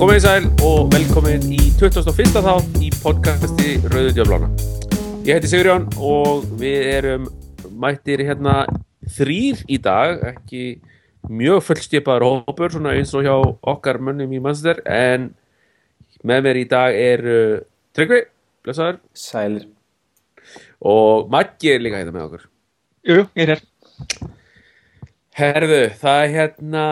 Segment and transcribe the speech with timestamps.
[0.00, 2.30] Komið í sæl og velkomin í 21.
[2.32, 4.46] þátt í podcasti Rauðu Djöflána.
[5.26, 7.26] Ég heiti Sigurjón og við erum
[7.82, 8.62] mættir hérna
[9.18, 10.78] þrýr í dag, ekki
[11.28, 13.34] mjög fullstjöpaður hópur svona eins og hjá
[13.74, 15.34] okkar mönnum í Manchester en
[16.24, 17.60] með mér í dag er uh,
[17.92, 18.24] Tryggvi,
[18.64, 19.68] blessaður Sælir
[20.80, 22.50] og Maggi er líka hérna með okkur.
[23.04, 23.64] Jú, jú, ég er hér.
[25.44, 26.90] Herðu, það er hérna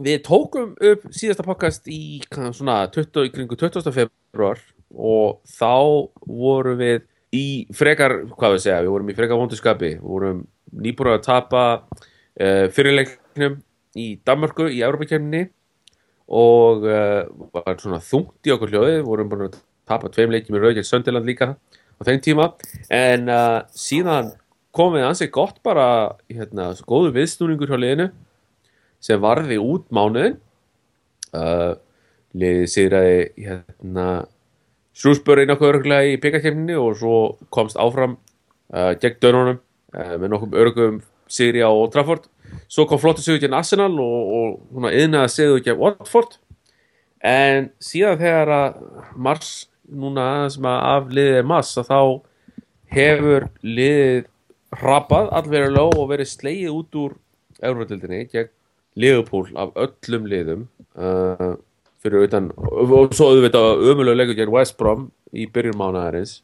[0.00, 3.92] við tókum upp síðasta podcast í svona 20, í kringu 20.
[3.92, 4.60] februar
[4.92, 5.74] og þá
[6.26, 7.46] vorum við í
[7.76, 10.42] frekar, hvað við segja, við vorum í frekar vonduskapi, við vorum
[10.72, 13.58] nýbúin að tapa uh, fyrirleiknum
[13.96, 15.46] í Danmarku í Európa-kemni
[16.32, 20.56] og uh, var svona þungt í okkur hljóði, við vorum búin að tapa tveim leikjum
[20.56, 22.52] í Rauðgjörn Söndiland líka á þeim tíma.
[22.92, 24.32] En uh, síðan
[24.72, 25.86] komið ansið gott bara
[26.32, 28.08] hérna, góðu viðsnúningur hjá liðinu
[29.02, 30.38] sem varði út mánuðin
[31.36, 31.74] uh,
[32.38, 34.06] liðið sigraði hérna
[34.96, 37.16] Shrewsbury nokkuð örgulega í byggakefninni og svo
[37.54, 38.18] komst áfram
[38.74, 41.00] uh, gegn dönunum uh, með nokkum örgum
[41.32, 42.28] sigri á Old Trafford.
[42.68, 44.34] Svo kom flottu sigur gegn Arsenal og,
[44.76, 46.36] og yðnaði sigur gegn Watford.
[47.24, 48.82] En síðan þegar að
[49.16, 49.52] mars
[49.88, 52.00] núna sem að af liðið er mass að þá
[52.92, 54.28] hefur liðið
[54.82, 57.14] rappað allverulega og verið slegið út úr
[57.62, 58.52] Európa-dildinni gegn
[58.98, 60.66] Liverpool af öllum liðum
[60.98, 61.54] uh,
[62.02, 66.40] fyrir utan og, og svo auðvitað ömulega leikur gegn West Brom í byrjun mánaðarins.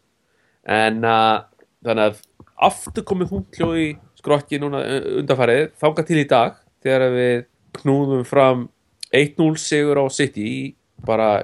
[0.64, 1.44] En uh,
[1.84, 2.22] þannig að
[2.68, 3.88] aftur komið hún hljóði
[4.18, 4.80] skrokki núna
[5.20, 7.44] undarfarið þanga til í dag þegar við
[7.78, 8.66] knúðum fram
[9.14, 10.74] 1-0 sigur á City
[11.06, 11.42] bara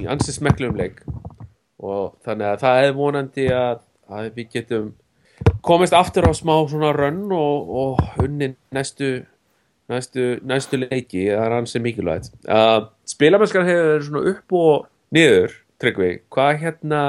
[0.00, 1.02] í ansið smekklum leik.
[1.82, 4.92] Og þannig að það er vonandi að, að við getum
[5.66, 9.26] komist aftur á smá svona rönn og, og unni næstu
[9.92, 12.32] næstu, næstu leiki það er hans mikilvægt.
[12.48, 17.02] Uh, spilamennskar hefur svona upp og niður, Tryggvi, hvað hérna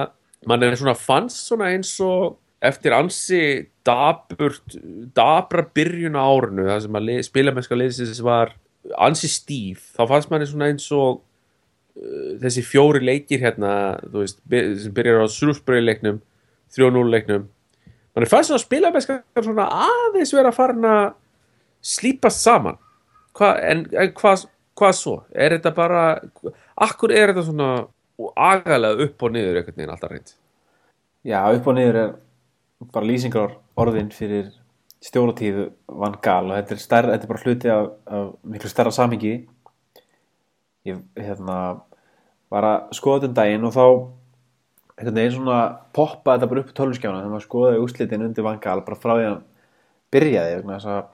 [0.48, 3.42] mann er svona fannst svona eins og eftir ansi
[3.88, 4.76] daburt,
[5.16, 8.56] dabra byrjun á árunu það sem að spilamennskar leysins var
[9.00, 13.72] ansi stíf, þá fannst mann svona eins og uh, þessi fjóri leikir hérna,
[14.04, 14.42] þú veist
[14.84, 16.20] sem byrjar á Srúsbröði leiknum
[16.76, 21.16] 3-0 leiknum mann er fannst svona spilamennskar svona aðeins vera farin að
[21.82, 22.78] slípast saman
[23.38, 25.22] Hva, en, en hvað hva svo?
[25.34, 26.04] Er þetta bara
[26.86, 27.70] akkur er þetta svona
[28.38, 30.34] agalega upp og niður einhvern veginn alltaf reynd?
[31.26, 32.14] Já, upp og niður er
[32.94, 34.52] bara lýsingar orðin fyrir
[35.06, 35.68] stjóratíðu
[36.02, 39.34] vann gal og þetta er, stærra, þetta er bara hluti af, af miklu stærra samhengi
[40.88, 41.58] ég hérna
[42.54, 43.84] var að skoða þetta um daginn og þá
[44.98, 45.60] einhvern veginn svona
[45.94, 49.14] poppa þetta bara upp í tölvskjána þegar maður skoðaði úslitin undir vann gal bara frá
[49.14, 49.38] því að
[50.16, 51.06] byrjaði þess að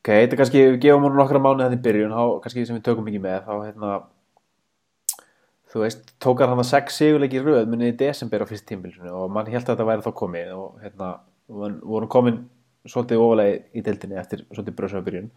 [0.00, 2.86] Ok, þetta er kannski, við gefum múlum nokkra mánu í byrjun, þá kannski sem við
[2.86, 3.90] tökum ekki með, þá hérna,
[5.68, 9.28] þú veist, tókar hann að sex sigurleiki rauð munið í desember á fyrst tímbilsinu og
[9.34, 11.10] mann held að þetta væri þá komið og hérna,
[11.52, 12.40] við vorum komin
[12.88, 15.28] svolítið ofalega í deildinni eftir svolítið bröðsöfa byrjun.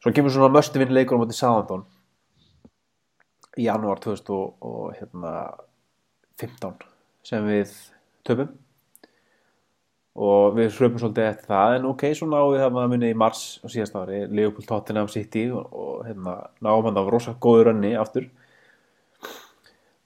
[0.00, 1.84] Svo kemur svona möstuvinn leikur á móti Sáðandón
[3.60, 4.96] í janúar 2015
[6.40, 6.72] hérna,
[7.28, 7.76] sem við
[8.24, 8.56] töfum
[10.12, 13.18] og við hlöpum svolítið eftir það en ok, svo náðum við það að munið í
[13.22, 17.72] mars á síðast ári, Leopold Tottenham City og, og hérna, náðum hann á rosa góður
[17.72, 18.28] önni aftur.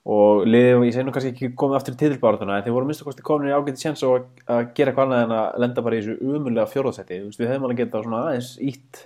[0.07, 3.03] Og liðið, ég segi nú kannski ekki komið aftur í tíðilbáratuna en þeir voru minnst
[3.03, 5.97] að kosti komin í ágæti séns og að gera hvað annað en að lenda bara
[5.97, 9.01] í þessu umurlega fjórðarsæti, við hefum alveg getað svona aðeins ítt,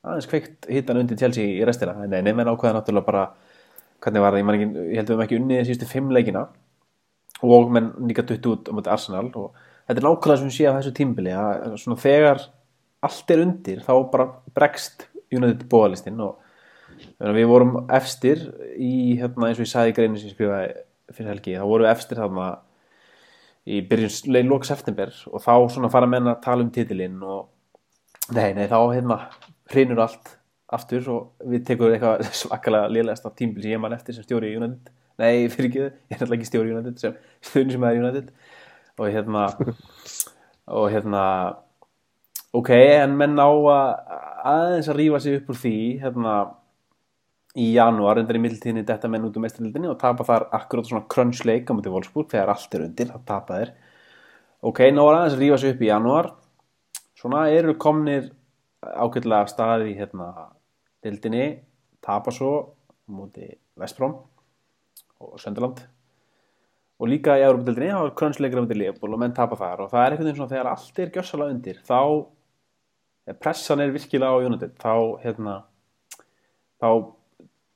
[0.00, 3.26] aðeins kveikt hittan undir Chelsea í restina, en nefn en ákvæða náttúrulega bara,
[4.00, 6.46] hvernig var það, ég, ég held að við hefum ekki unnið síðustu fimm leikina.
[7.44, 10.74] Og menn líka dutt út á um Arsenal og þetta er nákvæmlega sem við séum
[10.74, 12.42] á þessu tímbili að svona þegar
[13.06, 16.42] allt er undir þá bara bregst United bóðalistinn og
[17.36, 18.42] við vorum efstir
[18.78, 20.72] í hérna eins og ég sagði í greinu sem ég skrifaði
[21.14, 22.46] fyrir helgi, þá vorum við efstir þarna
[23.66, 27.46] í byrjun lóks eftir og þá svona fara menna að tala um titilinn og
[28.34, 29.20] nei, nei, þá hérna
[29.72, 30.36] hrinur allt
[30.76, 34.50] aftur og við tekum eitthvað svakalega liðlegast af tímbili sem ég mann eftir sem stjóri
[34.50, 34.92] í United.
[35.16, 37.18] Nei, fyrir ekki, ég er náttúrulega ekki stjóri í United sem
[37.48, 38.32] stjórnir sem er í United
[38.98, 39.46] og hérna
[40.66, 41.24] og hérna
[42.56, 43.90] ok, en menn á að
[44.46, 46.36] aðeins að rýfa sig upp úr því hérna
[47.56, 51.06] í janúar undir í mildtíðinni detta menn út um mestralildinni og tapa þar akkurát svona
[51.12, 53.72] crunchleik á mútið Wolfsburg þegar allt er undir, það tapa þeir.
[54.66, 56.30] Ok, ná er aðeins að rýfa sig upp í janúar.
[57.16, 58.30] Svona eru komnir
[58.84, 60.30] ákveðlega staði hérna
[61.04, 61.46] dildinni,
[62.04, 62.52] tapa svo
[63.08, 64.18] mútið Vestbróm
[65.22, 65.84] og Sönderland
[66.96, 69.84] og líka í Európa-dildinni þá er krönsleikra undir Leopold og menn tapa þar.
[69.84, 72.00] Og það er einhvern veginn svona þegar allt er gjössalega undir þá
[73.42, 74.92] pressan er virkilega á United þá
[75.24, 75.56] hérna
[76.80, 76.88] þá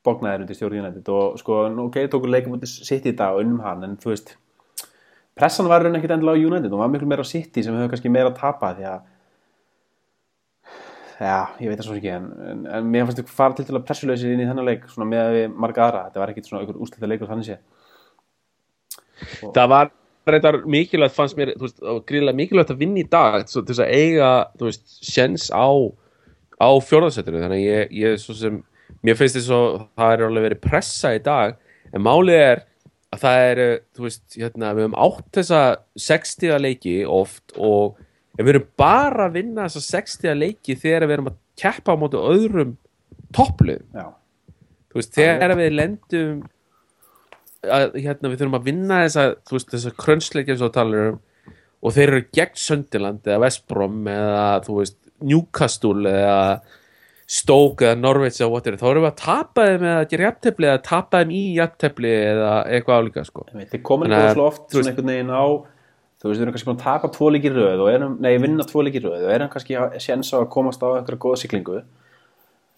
[0.07, 1.11] bóknaði þeir undir stjórn United.
[1.13, 4.37] Og sko, ok, tóku leikum út sitt í dag og unnum hann, en þú veist
[5.37, 6.73] pressan var raun ekkit endilega á United.
[6.73, 9.09] Og var miklu meira á City sem hefur kannski meira að tapa því að
[11.21, 13.77] já, ég veit það svo ekki en, en, en mér fannst þau fara til til
[13.77, 16.81] að pressuleysi inn í þennan leik svona með marga aðra, þetta var ekkit svona einhver
[16.81, 17.51] úslita leikur þannig
[19.21, 19.91] sé það var
[20.31, 23.95] reyndar mikilvægt fannst mér, veist, gríðilega mikilvægt að vinna í dag svo, til þess að
[23.97, 25.69] eiga, veist, sjens á,
[26.61, 28.61] á fjórðarsettinu þannig ég, ég svo sem
[29.07, 31.57] mér finnst þess að það er alveg verið pressa í dag
[31.91, 32.63] en málið er
[33.11, 33.63] að það er,
[33.99, 35.63] veist, hérna við höfum átt þessa
[35.99, 37.99] 60 leiki oft og
[38.39, 42.21] við erum bara að vinna þessa 60 leiki þegar við erum að keppa á móti
[42.21, 42.77] öðrum
[43.35, 43.83] topplið
[45.11, 46.41] þegar við lendum
[47.67, 51.19] að, hérna, við þurfum að vinna þessa, þú veist, þessa krönsleikja sem þú talar um
[51.81, 56.45] og þeir eru gegn Söndiland eða Vestbrom eða veist, Newcastle eða
[57.31, 60.81] Stoke eða Norveits eða whatever, þá erum við að tapa þeim eða gera jafntefli eða
[60.89, 63.45] tapa þeim í jafntefli eða eitthvað álíka sko.
[63.55, 65.45] Þeir komin Þannig ekki að, svo oft svona einhvern veginn á
[66.21, 68.67] þú veist, við erum kannski búin að tapa tvo líkir röð og erum, nei, vinna
[68.69, 71.79] tvo líkir röð og erum kannski að séns á að komast á einhverja góða siglingu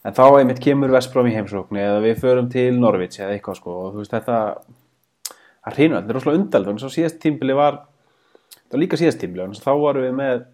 [0.03, 3.77] en þá einmitt kemur Vestbrom í heimsókn eða við förum til Norvits eða eitthvað sko
[3.85, 4.39] og þú veist, þetta
[5.63, 7.79] það hreinu, þetta er rosalega undald þannig að síðast tímbili var
[8.53, 10.45] það var líka síðast tímbili, þannig að þá varum við með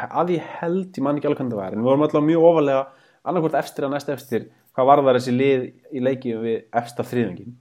[0.00, 2.46] að ég held, ég man ekki alveg hvernig það var en við vorum alltaf mjög
[2.50, 2.82] ofalega
[3.30, 7.56] annarkvort efstir að næst efstir hvað var það þessi lið í leiki við efsta þriðungin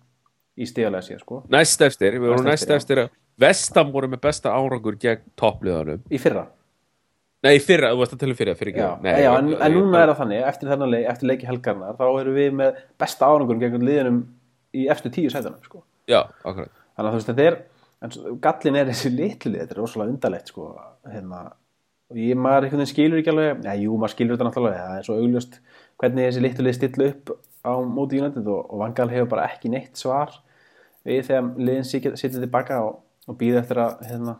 [0.60, 1.42] í stíðalega síðan sko.
[1.52, 6.20] Næst eftir, við vorum Næst eftir, eftir Vestam voru með besta árangur gegn toppliðanum í
[6.22, 6.46] fyrra
[7.46, 10.04] nei, fyrra, þú varst að tala um fyrra, fyrir Já, nei, já, en, en núna
[10.04, 13.64] er það þannig, eftir þennan leik, eftir leiki helgarnar, þá erum við með besta árangurum
[13.64, 14.22] gegn liðinum
[14.76, 15.84] í eftir tíu sætunum, sko.
[16.10, 16.74] já, akkurat.
[16.98, 17.60] Þannig að þú veist, þetta er,
[18.06, 20.70] en gallin er þessi litlu lið, þetta er rosalega undarlegt, sko,
[21.10, 21.44] hérna,
[22.10, 25.00] og ég, maður einhvern veginn skilur ekki alveg, já, jú, maður skilur þetta náttúrulega, það
[25.00, 25.60] er svo augljóst
[26.00, 27.34] hvernig þessi litlu lið stilla upp
[27.64, 30.32] á móti United og, og Vangal hefur bara ekki neitt svar
[31.08, 34.36] við þegar liðin sitja tilbaka og, og býða eftir að, hérna,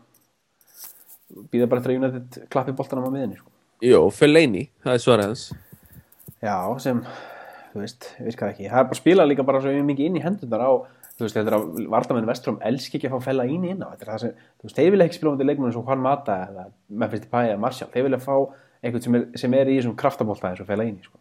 [1.52, 3.52] býða bara eftir að United klappi boltanum á miðinni, sko.
[3.84, 5.44] Jó, Fellaini, það er svarað hans
[6.40, 7.02] Já, sem,
[7.74, 8.68] þú veist, virkar ekki.
[8.70, 10.70] Það er bara að spila líka bara svo mikið inn í hendurnar á,
[11.18, 13.92] þú veist, þetta er að Vardamenn Vestrum elski ekki að fá fella íni inn á.
[13.92, 16.04] Þetta er það sem, þú veist, þeir vilja ekki spila um þetta leikmennu svo Juan
[16.04, 16.64] Mata eða
[17.02, 17.90] Memphis Depay eða Martial.
[17.92, 18.34] Þeir vilja fá
[18.80, 21.20] einhvern sem er, sem er í þessum kraftabólta eins og fella íni, sko.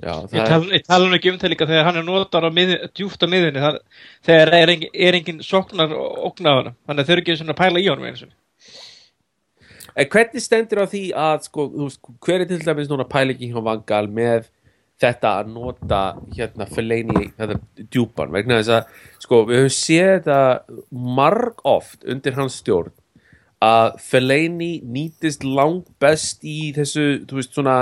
[0.00, 2.76] Já, Ég tala, tala nú ekki um það líka þegar hann er notar á miði,
[2.96, 3.80] djúft á miðinni það,
[4.24, 7.82] þegar er engin, er engin soknar ógnaðan þannig að þau eru ekki svona að pæla
[7.82, 8.36] í honum eins og
[9.98, 13.62] En hvernig stendur á því að sko, veist, hver er til dæmis núna pælingin hjá
[13.66, 14.46] Vangal með
[15.00, 16.00] þetta að nota
[16.36, 18.32] hérna Fellaini þetta djúpan?
[18.34, 20.40] Vegna þess að sko, við höfum séð þetta
[21.18, 22.94] marg oft undir hans stjórn
[23.64, 27.76] að Fellaini nýtist langt best í þessu, þú veist, svona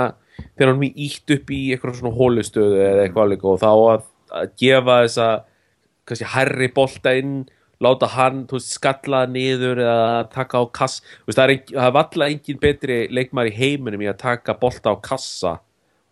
[0.55, 4.03] þegar hann er ítt upp í eitthvað svona hólustöðu eða eitthvað alveg og þá að,
[4.41, 5.29] að gefa þessa
[6.09, 7.39] kannski herri bolta inn
[7.79, 12.29] láta hann veist, skalla niður eða taka á kass veist, það, engin, það er valla
[12.33, 15.57] engin betri leikmar í heiminum í að taka bolta á kassa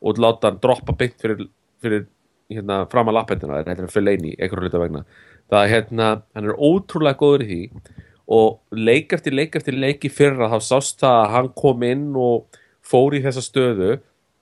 [0.01, 1.47] og láta hann droppa beint fyrir,
[1.83, 2.05] fyrir
[2.53, 5.03] hérna, fram að lappendina þetta er fyrir leini, einhverju hluta vegna.
[5.51, 7.95] Það er hérna, hann er ótrúlega góður í því
[8.37, 12.07] og leik eftir leik eftir leik í fyrra þá sást það að hann kom inn
[12.19, 13.97] og fór í þessa stöðu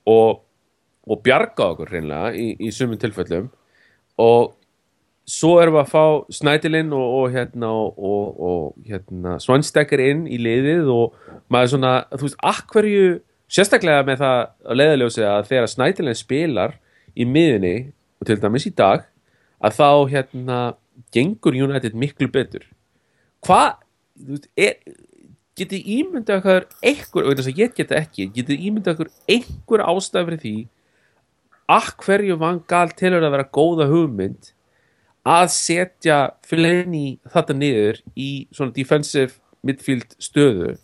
[0.09, 0.43] og,
[1.05, 3.49] og bjarga okkur hreinlega í, í sumum tilfellum.
[4.21, 4.53] Og
[5.25, 6.03] svo erum við að fá
[6.37, 11.15] Snædilinn og, og hérna og, hérna Svanstekar inn í liðið og
[11.51, 13.07] maður svona, þú veist, akkverju
[13.51, 16.77] sérstaklega með það að leiðaljósi að þegar Snædilinn spilar
[17.15, 17.75] í miðinni
[18.21, 19.05] og til dæmis í dag
[19.65, 20.59] að þá hérna
[21.15, 22.65] gengur United miklu betur.
[23.45, 23.75] Hvað,
[24.19, 24.77] þú veist, er
[25.59, 30.41] getið ímyndað okkur einhver, og að ég geta ekki getið ímyndað okkur einhver ástæð fyrir
[30.43, 30.55] því
[31.75, 34.51] akkverju Van Gaal tilur að vera góða hugmynd
[35.25, 40.75] að setja Fellaini þetta niður í svona defensive midfield stöðu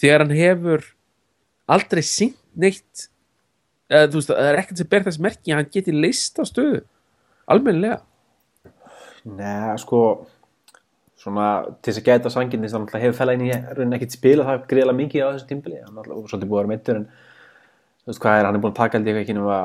[0.00, 0.88] þegar hann hefur
[1.70, 3.08] aldrei syngt neitt
[3.88, 6.82] eða veist, það er ekkert sem ber þess merki að hann geti leist á stöðu
[7.50, 8.02] almennilega.
[9.24, 10.00] Nei, sko,
[11.24, 11.46] svona,
[11.80, 14.66] til þess að gæta sanginni, þannig að hefur fella inn í raunin ekkert spilað það
[14.72, 17.06] greiðlega mikið á þessu tímbili, hann er alltaf svolítið búið að vera meittur, en
[18.04, 19.58] þú veist hvað er, hann er búin að taka ég ekki nema,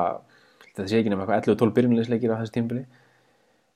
[0.64, 2.86] þetta sé ekki nema eitthvað 11-12 byrjunleisleikir á þessu tímbili.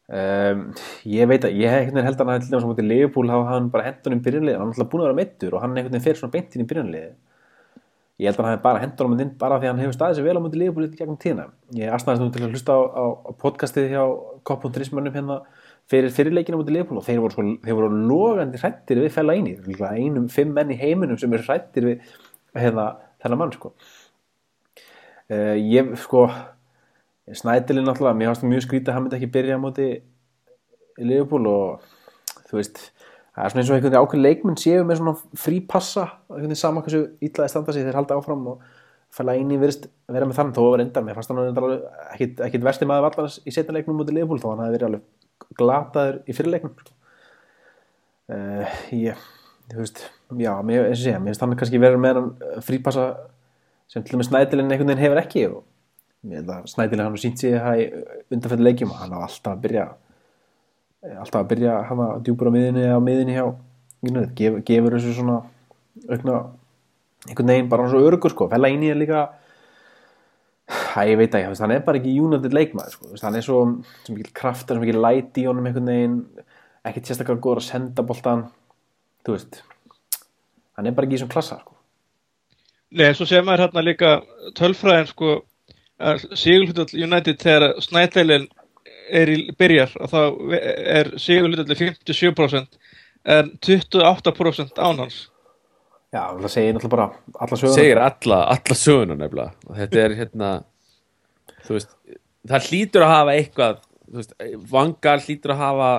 [0.04, 0.64] Um,
[1.08, 4.12] ég veit að, ég held að hann held að hann Leopold hafa hann bara hendur
[4.12, 6.56] um byrjunlið, hann er alltaf búin að vera meittur og hann veginn fer svona beint
[6.56, 7.14] inn í byrjunlið.
[8.20, 10.26] Ég held að hann hef bara hendur hann inn bara því hann hefur staðið sér
[10.28, 11.46] vel á mútið í gegnum tíðina.
[11.74, 14.02] Ég aðstæðast nú til að hlusta á, á, á podcastið hjá
[14.44, 15.40] Kopp.rismönnum hérna
[15.90, 19.56] fyrir fyrirleikina mútið Leopold og þeir voru, sko, þeir voru logandi hrættir við fella eini
[19.98, 22.14] einum fimm menn í heiminum sem eru hrættir við
[22.56, 22.86] hérna,
[23.22, 23.74] þennan mann sko.
[25.28, 26.26] uh, ég sko
[27.24, 29.56] Snædilin náttúrulega, mér fannst mjög skrítið að hann myndi ekki byrja
[31.00, 31.84] í Liverpool og
[32.50, 32.80] þú veist
[33.34, 36.44] það er svona eins og einhvern veginn ákveðin leikmenn séu með svona frí passa einhvern
[36.44, 38.62] veginn sama hversu ítlaði standa sig þeir halda áfram og
[39.14, 41.74] fæla inn í virðist vera með þann þó að vera endar, mér fannst hann
[42.12, 45.04] ekkit, ekkit versti maður vallans í setna leiknum mútið Liverpool þó hann hafi verið alveg
[45.58, 46.74] glataður í fyrirleiknum
[48.32, 49.20] uh, ég,
[49.72, 50.02] þú veist
[50.40, 52.32] já, mér, finnst hann kannski verið með hann
[52.66, 53.10] frípassa
[53.90, 55.60] sem til og með Snædilin einhvern veginn hefur ekki og
[56.24, 57.86] mér held að Snædilin hann sínt sig það í
[58.32, 59.86] undanfættu leikjum hann á alltaf að byrja
[61.20, 63.46] alltaf að byrja að hafa djúpur á miðinni eða á miðinni hjá
[64.04, 65.40] United, Gef, gefur þessu svona
[66.08, 66.38] aukna
[67.28, 69.24] einhvern veginn bara svo örugur sko, fella inn í það líka
[70.94, 73.44] Æ, ég veit ekki, hann er bara ekki United leikmaður sko, þú veist, hann er
[73.44, 73.60] svo,
[74.06, 76.18] svo mikil kraftar, svo mikil læti í honum einhvern veginn
[76.86, 78.44] ekkert sérstaklega góður að senda boltan
[79.26, 79.62] þú veist.
[80.78, 81.74] Hann er bara ekki í svona klassa sko.
[82.94, 84.12] Nei, svo sér maður hérna líka
[84.58, 85.34] tölfræðin sko
[86.34, 88.48] Sigurhlutall United þegar Snædælin
[89.14, 90.20] er í byrjar og þá
[90.54, 92.78] er Sigurhlutall 57%
[93.34, 95.24] en 28% ánans
[96.14, 97.74] Já, það segir náttúrulega bara alla söguna.
[97.74, 99.54] Segir alla, alla söguna nefnilega.
[99.66, 100.50] Og þetta er hérna
[101.68, 101.94] veist,
[102.50, 103.78] það hlýtur að hafa eitthvað
[104.18, 104.34] veist,
[104.70, 105.90] vangar hlýtur að hafa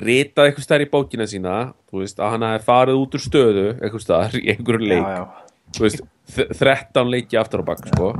[0.00, 1.54] ritað eitthvað stær í bókina sína
[1.90, 5.02] veist, að hann hafi farið út úr stöðu eitthvað stær í einhverju leik.
[5.02, 6.04] Já, já, þú veist,
[6.36, 8.12] þ- 13 leiki aftur á bakk sko.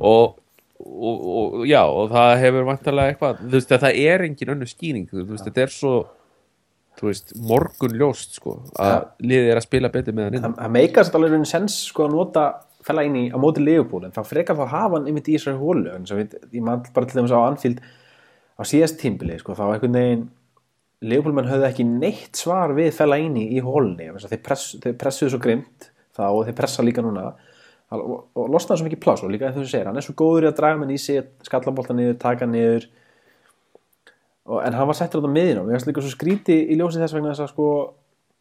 [0.00, 0.38] Og,
[0.80, 3.44] og, og já, og það hefur vantarlega eitthvað,
[3.84, 4.54] það er engin
[5.26, 5.94] þú veist, þetta er svo
[7.42, 11.32] morgun ljóst sko að liðið er að spila betur með hann inn það meikast alveg
[11.32, 12.44] raunin sens sko að nota
[12.84, 15.60] fella inn í á móti Leopold en þá frekar þá hafa hann einmitt í þessari
[15.60, 17.80] hólu en svo við, ég man bara til dæmis á Anfield
[18.58, 20.28] á síðast tímbili sko þá einhvern veginn
[21.04, 25.34] Leopold menn höfðu ekki neitt svar við fella inn í hólunni þeir, press, þeir pressuðu
[25.34, 27.32] svo grimt þá og þeir pressa líka núna.
[27.94, 30.46] Og, og losnaði svo mikið pláss og líka þegar þú segir hann er svo góður
[30.46, 32.88] í að draga menn í sig skallabolta niður, taka niður.
[34.48, 36.78] Og, en hann var settur á þetta miðin og mér finnst líka svo skríti í
[36.80, 37.68] ljósi þess vegna þess að sko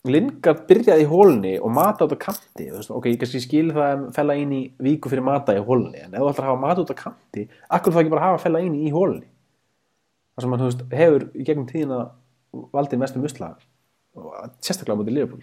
[0.04, 4.02] Lingard byrjaði í hólunni og mata út á kanti ok, ég kannski skil það að
[4.18, 6.84] fella inn í viku fyrir mata í hólunni en ef þú ætlar að hafa mata
[6.84, 9.30] út á kanti akkur þá ekki bara hafa fella inn í hólunni
[10.34, 12.02] það sem hann, veist, hefur í gegnum tíðina
[12.76, 13.54] valdið mestum usla
[14.60, 15.42] sérstaklega móti Liverpool.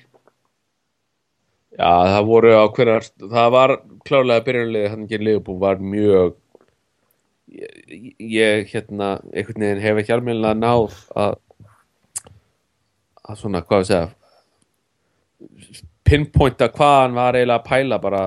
[1.71, 6.37] Já, það voru á hverjar það var klárlega byrjunlega hann ekki Leifbú var mjög
[7.49, 11.39] ég, ég hérna einhvern veginn hef ekki almennilega náð að
[13.31, 14.09] að svona, hvað við segja
[16.07, 18.23] pinpointa hvað hann var eiginlega að pæla bara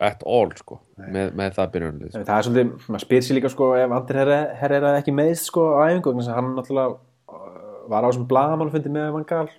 [0.00, 2.22] at all sko með, með það byrjunlega sko.
[2.24, 5.66] það er svolítið, maður spyr sér líka sko ef Andir Herrera er ekki meðst sko
[5.76, 9.50] á æfingu þannig að hann náttúrulega uh, var á þessum blagamálufundi með Vangal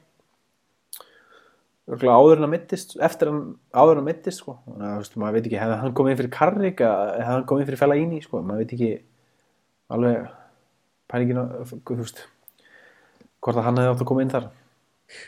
[1.91, 3.41] áður en að mittist eftir hann
[3.74, 4.53] áður en að mittist sko.
[4.63, 7.63] Þannig að veist, maður veit ekki, hefði hann komið inn fyrir Karrik hefði hann komið
[7.63, 8.91] inn fyrir Fellaini sko maður veit ekki
[9.91, 10.29] alveg
[11.12, 12.24] pælingina, þú veist
[13.41, 14.48] hvort að hann hefði átt að koma inn þar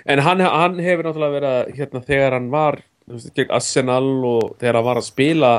[0.09, 4.09] En hann, hann hefur náttúrulega verið að, hérna, þegar hann var þú veist, gegn Arsenal
[4.29, 5.51] og þegar hann var að spila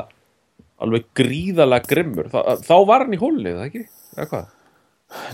[0.84, 3.84] alveg gríðalega grimmur þá, þá var hann í hólni, það ekki?
[4.16, 4.48] Eða hvað?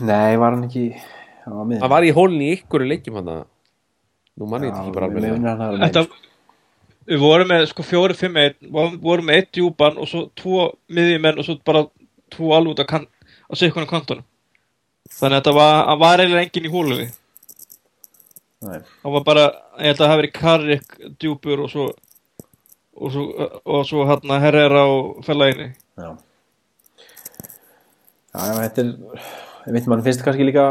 [0.05, 1.81] Nei, var hann ekki á miðjum?
[1.85, 3.33] Hann var í hólni í ykkur leikjum hann
[4.41, 6.29] Nú manni ég þetta ekki bara alveg alveg Þetta,
[7.11, 8.71] við vorum með sko fjóri, fimm, einn,
[9.03, 11.83] vorum með eitt djúpan og svo tvo miðjumenn og svo bara
[12.33, 14.27] tvo alveg út á, á sikkunum kantunum.
[15.11, 17.09] Þannig að þetta var, hann var eiginlega enginn í hólunni.
[18.61, 18.81] Nei.
[19.01, 19.45] Það var bara,
[19.81, 21.91] ég held að það hafi verið Karrik djúpur og svo
[23.01, 23.25] og svo,
[23.65, 25.71] og svo hérna Herrera og Fellaini.
[25.97, 26.11] Já.
[28.31, 28.91] Já, já, þetta er,
[29.67, 30.67] ég veit mann finnst kannski líka,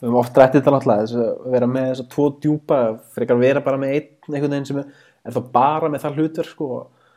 [0.00, 2.80] við höfum oft rættið þetta náttúrulega, þess að vera með þess að tvo djúpa,
[3.14, 4.90] frekar vera bara með einn einhvern veginn sem er,
[5.24, 7.08] er þá bara með það hlutverk sko og,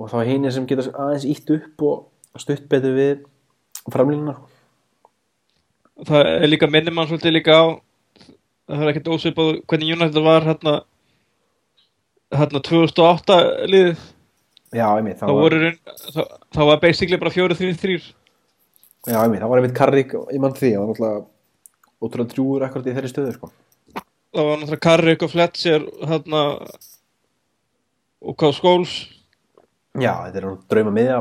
[0.00, 3.22] og þá heinir sem getur aðeins ítt upp og stutt betur við
[3.92, 4.34] framlínuna.
[6.08, 7.64] Það er líka minnum mann svolítið líka á,
[8.68, 10.74] það er ekkert ósvipað hvernig United var hérna,
[12.34, 13.38] hérna 2008
[13.70, 14.04] liðið.
[14.74, 17.98] Já, einmitt, Það voru, raun- það, það var basically bara 4-3-3.
[19.06, 21.26] já, einmitt, það var einmitt Karrik, ég mann því, það var náttúrulega
[22.04, 23.50] ótrúlega drjúur akkurat í þeirri stöðu sko.
[24.34, 26.42] Það var náttúrulega Karrik og Fletcher hérna
[28.24, 28.94] og hvað skóls.
[29.94, 31.18] Já, þetta er nú drauma miðja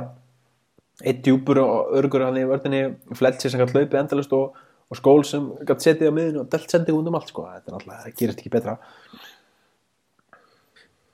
[1.04, 2.82] eitt djúpur og örgur hann í vörðinni
[3.18, 4.56] Fletcher sem gætt hlaupið endalust og,
[4.92, 7.72] og skól sem gætt setið á miðinu og delt sendið út um allt sko, þetta
[7.72, 8.78] er alltaf, það gerist ekki betra.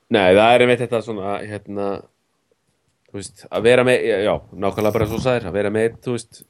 [0.10, 1.90] Nei, það er einmitt þetta svona hérna,
[3.10, 4.34] þú veist, að vera með já,
[4.66, 6.44] nákvæmlega bara svo sæðir, að vera með þú veist,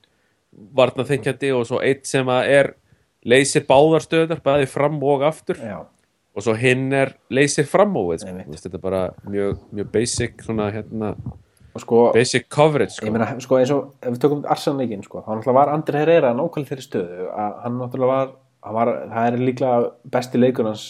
[0.79, 2.73] varna þengjandi og svo eitt sem að er
[3.27, 5.59] leysir báðar stöðar, bæði fram og aftur.
[5.59, 5.83] Já,
[6.39, 8.27] og svo hinn er leysir fram og veist,
[8.63, 11.13] þetta er bara mjög, mjög basic svona hérna,
[11.83, 13.11] sko, basic coverage sko.
[13.13, 16.33] meina, sko, eins og ef við tökum Arsenal leikinn, sko, þá náttúrulega var Andri Herrera
[16.37, 18.33] nákvæmlega þeirri stöðu að hann náttúrulega var,
[18.67, 19.79] hann var það er líklega
[20.15, 20.89] besti leikur hans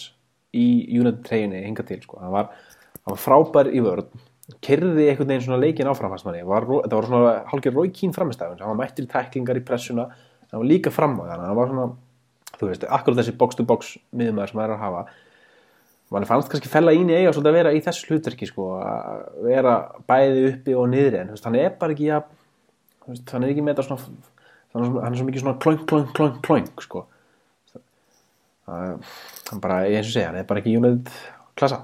[0.56, 0.66] í
[0.98, 2.18] United treyjunni hinga til, sko.
[2.24, 2.50] Hann var,
[3.04, 4.10] hann var frábær í vörð
[4.64, 8.14] kerði einhvern veginn svona leikin áfram fannst manni, var, þetta var svona hálfgerð Rói Kín
[8.16, 10.08] framistæðun, hann var mættur í tæklingar í pressuna,
[10.50, 11.86] hann var líka fram á þannig hann var svona,
[12.56, 15.04] þú veist, akkurat þessi box to box miðumæður sem maður er að hafa
[16.10, 19.24] mann fannst kannski fella ín í eiga svolítið að vera í þessu hlutverki sko, að
[19.46, 19.74] vera
[20.10, 22.24] bæði uppi og niðri en hann er bara ekki að,
[23.06, 24.02] hann er ekki með þetta svona
[24.74, 27.04] hann er svo- mikið svona klöng, klöng, klöng, klöng sko.
[28.70, 31.10] Hann bara, eins og segja, hann er bara ekki United
[31.58, 31.80] klassa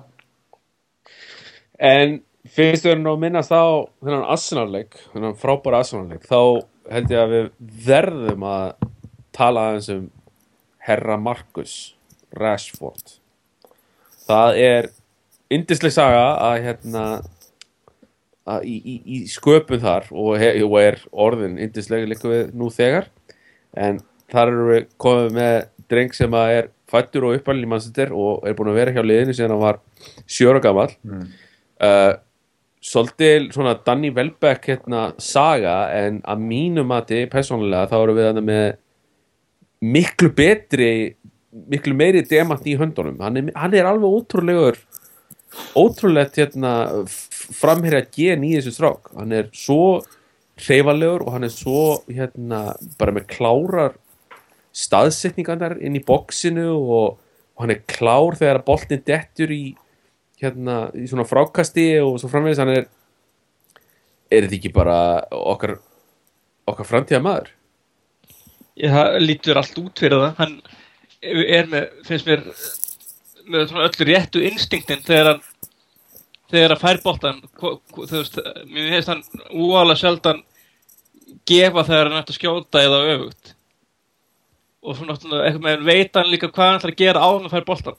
[1.83, 3.65] En fyrst við erum að minnast á
[4.01, 6.63] þennan Arsenal-leik, þennan frábæra Arsenal-leik, þá
[6.95, 7.49] held ég að við
[7.89, 8.87] verðum að
[9.37, 10.05] tala aðeins um
[10.87, 11.75] Herra Marcus
[12.39, 13.19] Rashford.
[14.27, 14.91] Það er
[15.55, 17.07] yndisleg saga að hérna
[18.47, 22.71] að í, í, í sköpun þar og, he, og er orðin yndislega líka við nú
[22.75, 23.09] þegar.
[23.75, 24.01] En
[24.33, 25.57] þar eru við komið með
[25.91, 29.03] dreng sem að er fættur og uppalinn í mannstættir og er búin að vera hjá
[29.03, 29.81] liðinu síðan hann var
[30.31, 30.93] sjóra gamall.
[31.83, 32.15] Uh,
[32.87, 38.45] svolítið svona Danny Welbeck hérna saga en að mínu mati persónulega þá erum við þarna
[38.47, 38.67] með
[39.87, 40.91] miklu betri
[41.53, 43.19] miklu meiri demant í höndunum.
[43.23, 44.81] Hann er, hann er alveg ótrúlegur
[45.79, 46.73] ótrúlegt hérna
[47.07, 49.13] framherja gen í þessu strák.
[49.17, 50.03] Hann er svo
[50.67, 53.97] hreyfalegur og hann er svo hérna bara með klárar
[54.77, 57.17] staðsetningarnar inn í boxinu og,
[57.57, 59.65] og hann er klár þegar boltin dettur í
[60.43, 62.61] hérna í svona frákasti og svo framvegis.
[62.61, 62.89] Hann er
[64.31, 64.99] er þetta ekki bara
[65.31, 65.77] okkar
[66.67, 67.53] okkar framtíða maður
[68.77, 70.33] Ég, það lítur allt út fyrir það.
[70.37, 70.57] Hann
[71.23, 72.43] er með, finnst mér
[73.47, 75.43] með svona öllu réttu instinktin þegar hann
[76.51, 77.01] þegar hann fær
[77.59, 78.39] hvo- þú veist,
[78.71, 80.43] mér finnst hann úalega sjaldan
[81.47, 83.53] gefa þegar hann ætti að skjóta eða öfugt.
[84.87, 87.57] Og svona eitthvað með veit hann líka hvað hann ætlar að gera á hann að
[87.57, 87.97] fær boltan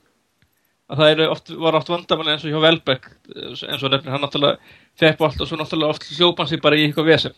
[0.87, 4.75] að það oft, var oft vandamann eins og hjá Velbeck eins og nefnir hann náttúrulega
[4.99, 7.35] fekk bolt og svo náttúrulega oft hljópan sig bara í eitthvað vesen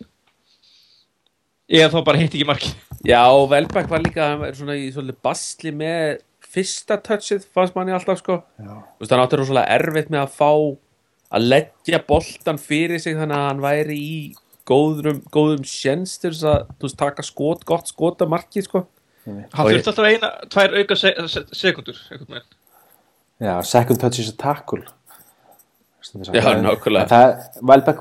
[1.70, 2.74] eða þá bara hitt ekki markið
[3.08, 3.22] Já,
[3.54, 8.20] Velbæk var líka hann er svona í svolítið basli með fyrsta touchið fannst manni alltaf
[8.24, 8.76] sko Já.
[8.98, 10.52] Þú veist, hann áttur rosalega erfitt með að fá
[11.30, 14.20] að leggja boltan fyrir sig þannig að hann væri í
[14.70, 18.86] góðum, góðum sjens til þess að veist, taka skot, gott skot af markið sko
[19.30, 21.98] Hann þurfti alltaf eina, tvær auka se se sekundur.
[23.40, 24.82] Já, second touch is a tackle
[26.34, 27.06] Já, nákvæmlega.
[27.12, 27.34] Það,
[27.70, 28.00] Velbeck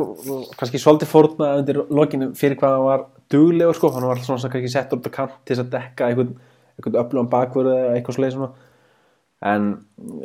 [0.56, 4.52] kannski svolítið fórna undir lokinu fyrir hvað hann var duglegur sko, hann var alltaf svona
[4.52, 6.32] kannski sett út á kant til þess að dekka einhvern,
[6.78, 8.50] einhvern öflugan bakvörð eða eitthvað svoleið svona.
[9.48, 9.68] En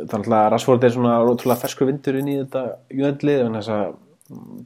[0.09, 3.99] þannig að Rashford er svona ótrúlega ferskur vindur inn í þetta júðendlið en þess að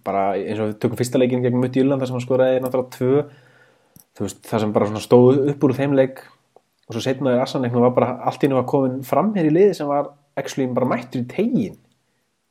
[0.05, 2.95] bara eins og við tökum fyrsta leikin gegn Mutti Júland þar sem hann skoraði náttúrulega
[2.95, 3.25] tvö.
[4.17, 6.23] Veist, það sem bara stóð upp úr þeim leik
[6.87, 9.53] og svo setna í Assanleiknum var bara allt í nú að komin fram hér í
[9.53, 11.75] liði sem var actually bara mættur í tegin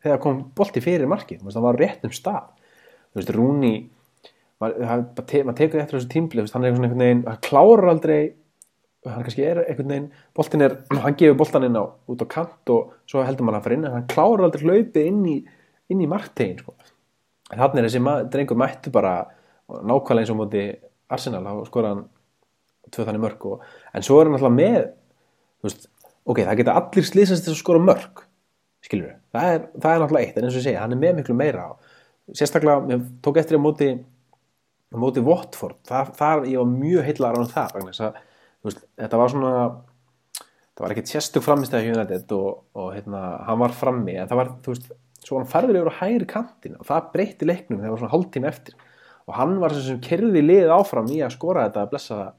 [0.05, 2.53] þegar kom bolti fyrir veist, það var á réttum stað.
[3.33, 3.89] Rúni
[4.63, 8.21] maður te, maður tekur eftir þessu tímbli hann er einhvern veginn, hann klárar aldrei
[9.07, 12.73] hann kannski er einhvern veginn boltin er, hann gefur boltan inn á út á kant
[12.75, 15.37] og svo heldur maður hann fyrir inn hann klárar aldrei hlaupið inn í
[15.93, 16.75] inn í marktegin sko.
[17.53, 19.17] þannig er þessi ma- drengur mættu bara
[19.69, 20.65] nákvæmlega eins og móti
[21.13, 22.07] Arsenal, þá skora hann
[22.91, 23.63] tvö þannig mörg og,
[23.95, 24.81] en svo er hann alltaf með
[25.67, 25.87] veist,
[26.27, 28.25] ok, það geta allir slýsast til að skora mörg
[28.87, 31.01] skilur við, það er, það er náttúrulega eitt en eins og ég segja, hann er
[31.03, 34.16] með miklu meira og sérstaklega, ég tók eftir að móti á
[34.95, 38.21] móti Watford, það, það ég var mjög heillar á það vegna þess að,
[38.67, 39.53] veist, þetta var svona
[40.77, 44.41] það var ekkert sérstök framistæði hjá United og, og hérna, hann var frammi en það
[44.43, 44.91] var, þú veist,
[45.27, 48.15] svo hann færður yfir á hægri kantin og það breytti leiknum þegar það var svona
[48.15, 48.77] hálftíma eftir
[49.27, 52.35] og hann var sem sem kerði liðið áfram í að skora þetta að blessa það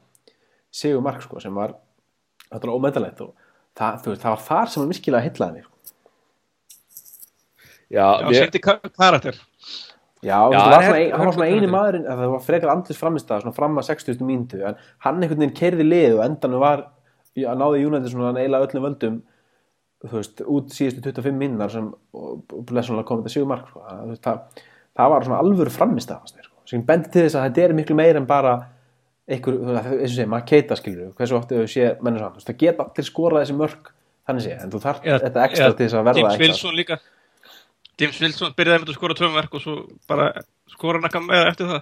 [0.77, 1.73] sigur mark sko, sem var
[2.47, 3.33] þetta var ómendalegt og
[3.77, 5.73] það, þú veist, það var þar sem hann virkilega heillaði mig sko.
[7.87, 9.37] Já, Já, mér, sendi ka- karakter.
[10.27, 12.21] Já, Já, það var hann svona, er- ein, hann var svona hann eini maðurinn að
[12.21, 14.21] það var frekar andlis framistæða svona fram að 60.
[14.27, 16.85] mínútu en hann einhvern veginn kerði lið og endanum var
[17.37, 19.17] að náði United svona neila öllum völdum
[20.07, 21.87] þú veist, út síðustu 25 minnar sem
[22.69, 23.81] blessunlega kom þetta sigur mark sko.
[23.81, 24.63] það, það,
[24.99, 26.55] það var svona alvöru fannst mér, sko.
[26.69, 28.55] sem bendi til þess að þetta er miklu meira en bara
[29.27, 32.85] einhver, eins og segja, maður keita skilur hversu oft þau sé mennur saman, það geta
[32.85, 33.89] allir skorað þessi mörk,
[34.29, 36.99] þannig sé, en þú þarf þetta ekstra til þess að verða líka.
[37.97, 39.75] James Wilson byrjaði með að skora tvöum verk og svo
[40.09, 40.27] bara
[40.69, 41.81] skora hann eitthvað meira eftir það.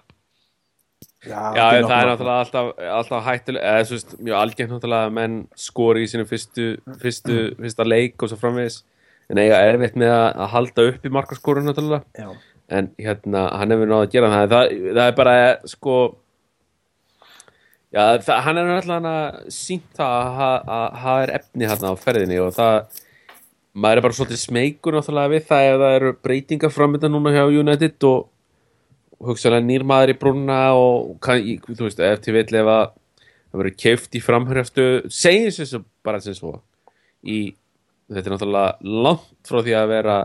[1.26, 2.68] já, þetta það er nokkuð- náttúrulega alltaf,
[3.00, 6.68] alltaf hættulega eða svo veist, mjög algengt náttúrulega að menn skori í sínum fyrstu,
[7.02, 8.78] fyrstu, fyrsta leik og svo framvegis
[9.34, 12.30] en eiga erfitt með að, að halda upp í markaskorun náttúrulega Já.
[12.80, 15.36] en hérna, hann hefur náða að gera það það, það er bara,
[15.74, 15.96] sko
[17.96, 21.96] já, það, hann er að sínt það að ha- að það er efni hérna á
[22.06, 23.04] ferðinni og það
[23.76, 27.44] maður er bara svolítið smeykur náttúrulega við það ef það eru breytingar framönda núna hjá
[27.50, 28.30] United og,
[29.26, 33.62] hugsaðlega nýr maður í brúnna og kann, þú veist, ef til vill ef að það
[33.62, 36.58] verður keift í framhörjastu segjum svo bara sem svo.
[37.24, 37.56] Í,
[38.12, 40.18] þetta er náttúrulega langt frá því að vera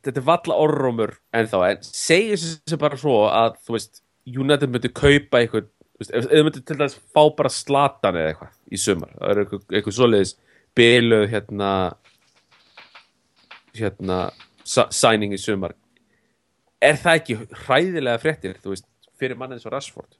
[0.00, 4.92] þetta er valla orrumur ennþá en segjum sem bara svo að þú veist, United myndi
[4.94, 5.70] kaupa eitthvað,
[6.04, 9.96] þau myndi til dæmis fá bara slatan eða eitthvað í sumar, það er eitthvað, eitthvað
[9.96, 10.36] svoleiðis
[10.78, 11.72] biluð hérna
[13.78, 14.20] hérna
[14.90, 15.74] signing í sumar.
[16.80, 18.86] Er það ekki hræðilega fréttir, veist,
[19.20, 20.16] fyrir mann eins og Rashford?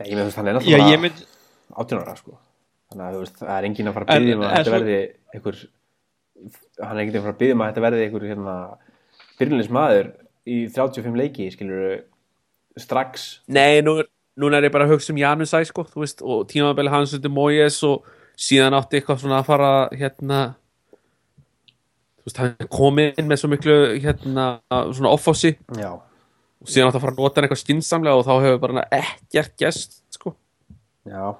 [0.00, 1.22] Nei, ég veist, hann er Já, náttúrulega ég mynd,
[1.76, 2.36] 18 ára sko.
[2.92, 4.98] Þannig að veist, það er enginn að fara að byggja um að þetta svo- verði
[5.36, 5.62] einhver
[6.86, 8.56] hann er enginn að fara að byggja um að þetta verði einhver hérna,
[9.40, 10.10] byrjulis maður
[10.46, 11.86] í 35 leiki, skilur
[12.78, 13.24] strax.
[13.48, 16.46] Nei, nú, er- núna er ég bara að hugsa um Janusæ sko, þú veist, og
[16.48, 18.04] tímabili hans undir Moyes og
[18.36, 20.40] síðan átti eitthvað svona að fara hérna
[22.26, 24.46] veist, hann kom inn með svo miklu hérna,
[24.92, 28.34] svona offossi já, og síðan átti að fara að nota hann eitthvað skinsamlega og þá
[28.46, 30.34] hefur bara ekkert gest sko.
[31.06, 31.34] já.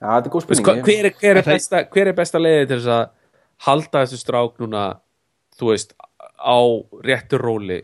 [0.00, 0.84] Já, þetta er góð spurning.
[0.86, 3.08] hver, er, hver, er það- hver er besta leiði til þess að
[3.66, 4.84] halda þessu strák núna
[5.60, 5.92] þú veist,
[6.40, 6.56] á
[7.04, 7.82] réttur róli?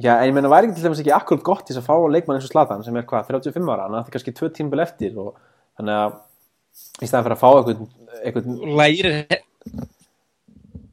[0.00, 1.96] Já, en ég meina, væri ekki til dæmis ekki akkurat gott til þess að fá
[2.08, 5.18] leikmann eins og Slatan sem er hvað, 35 ára, hann átti kannski tvö tímbil eftir
[5.20, 5.36] og
[5.76, 6.16] þannig að
[7.04, 7.82] í staðan fyrir að fá eitthvað,
[8.24, 8.46] eitthvað
[8.80, 9.12] læri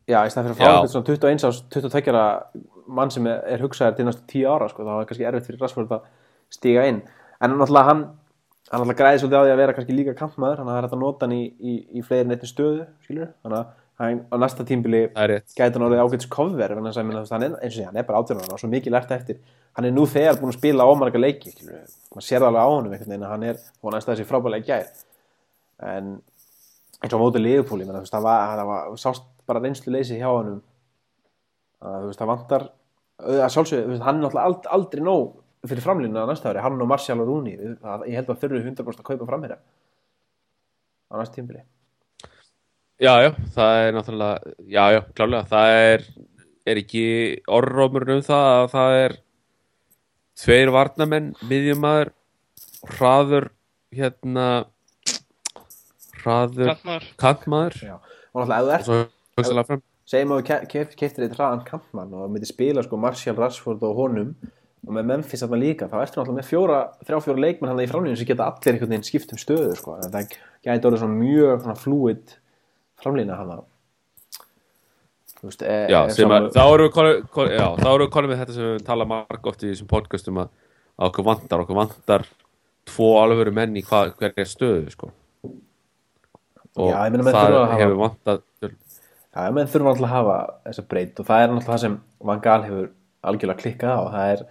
[0.10, 2.24] Já, í stæðan fyrir að fá eitthvað svona 21 ás, 22 ára
[3.00, 5.62] mann sem er, er hugsaðar til næstu 10 ára sko, þá er kannski erfitt fyrir
[5.62, 6.08] Rashford að
[6.54, 7.04] stíga inn.
[7.39, 8.08] En náttúrulega hann
[8.69, 10.88] hann náttúrulega græði svolítið á því að vera kannski líka kampmaður þannig að það er
[10.88, 13.69] hægt að nota hann í, í, í fleiri en einni stöðu skilur, þannig að
[14.00, 17.74] hann á næsta tímbili það er gæti hann orðið ágætis kofver en hann er, eins
[17.74, 18.54] og sé, hann er bara 18 ára.
[18.56, 19.39] Og svo mikið lært eftir.
[19.78, 22.93] Hann er nú þegar búin að spila ómarga leiki maður sér það alveg á honum
[22.93, 24.88] veginn að hann er, næsta þessi frábælega í gær.
[25.89, 26.13] En
[27.00, 30.62] eins og á móti liðupúli, það var, það var sást bara reynslu leysi hjá honum
[31.80, 32.66] að þú veist, það vantar
[33.20, 36.80] að sjálfsögðu, þú veist, hann er náttúrulega ald, aldrei nóg fyrir framlýnuna næsta ári, hann
[36.80, 39.60] og Martial og að, ég held að þurru 100% að kaupa framherja
[41.10, 41.66] á næsta tímbili
[43.00, 46.02] Já, já, það er náttúrulega, já, já, klálega, það er,
[46.68, 47.04] er ekki
[47.56, 49.16] orðrómur um það að það er
[50.40, 52.12] tveir varnamenn, miðjumæður,
[52.98, 53.48] hraður,
[53.96, 54.50] hérna,
[56.20, 56.74] hraður,
[57.80, 57.96] Já.
[58.36, 59.16] og náttúrulega ef þú ert.
[60.10, 64.34] Segjum að þú keftir eitt hraðan kampmann og myndi spila sko Martial, Rashford og honum
[64.88, 67.89] og með Memphis þarna líka, þá ertu náttúrulega með fjóra, þrjá fjóra leikmenn hann í
[67.89, 71.65] framlýnum sem geta allir einhvern veginn skipt um stöðu sko, það gæti orðið svona mjög
[71.65, 72.36] svona fluid
[73.04, 73.54] framlýna hann
[75.67, 76.93] e, Já, e, sem að, þá erum við
[78.15, 80.54] konum, við þetta sem við tala marg oft í þessum podcastum að,
[80.95, 82.28] að okkur vantar, okkur vantar
[82.89, 85.12] tvo alvöru menn í hverja stöðu, sko.
[86.80, 88.43] Og Já, það að hefur vantað,
[89.30, 91.98] Já, menn þurfa alltaf að hafa þessa breyt og það er náttúrulega það sem
[92.30, 92.88] Van Gaal hefur
[93.30, 94.04] algjörlega klikkað á.
[94.15, 94.42] Það er,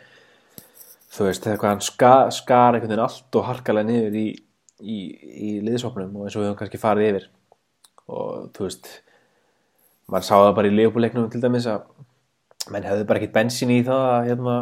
[1.16, 4.24] þú veist, þegar hvað hann ska, skar einhvern veginn allt og harkalega niður í,
[4.78, 4.98] í,
[5.48, 7.28] í liðsopnum og eins og við höfum kannski farið yfir.
[8.08, 8.90] Og þú veist
[10.08, 11.84] maður sá það bara í leifbúleiknum til dæmis að
[12.72, 14.56] menn hefðu bara ekkert bensin í það að hérna,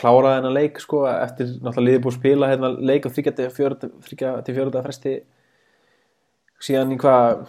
[0.00, 5.16] klára þennan leik sko, eftir náttúrulega liðið búið spila hérna, leik á 3-4 fresti
[6.60, 7.44] síðan í hvað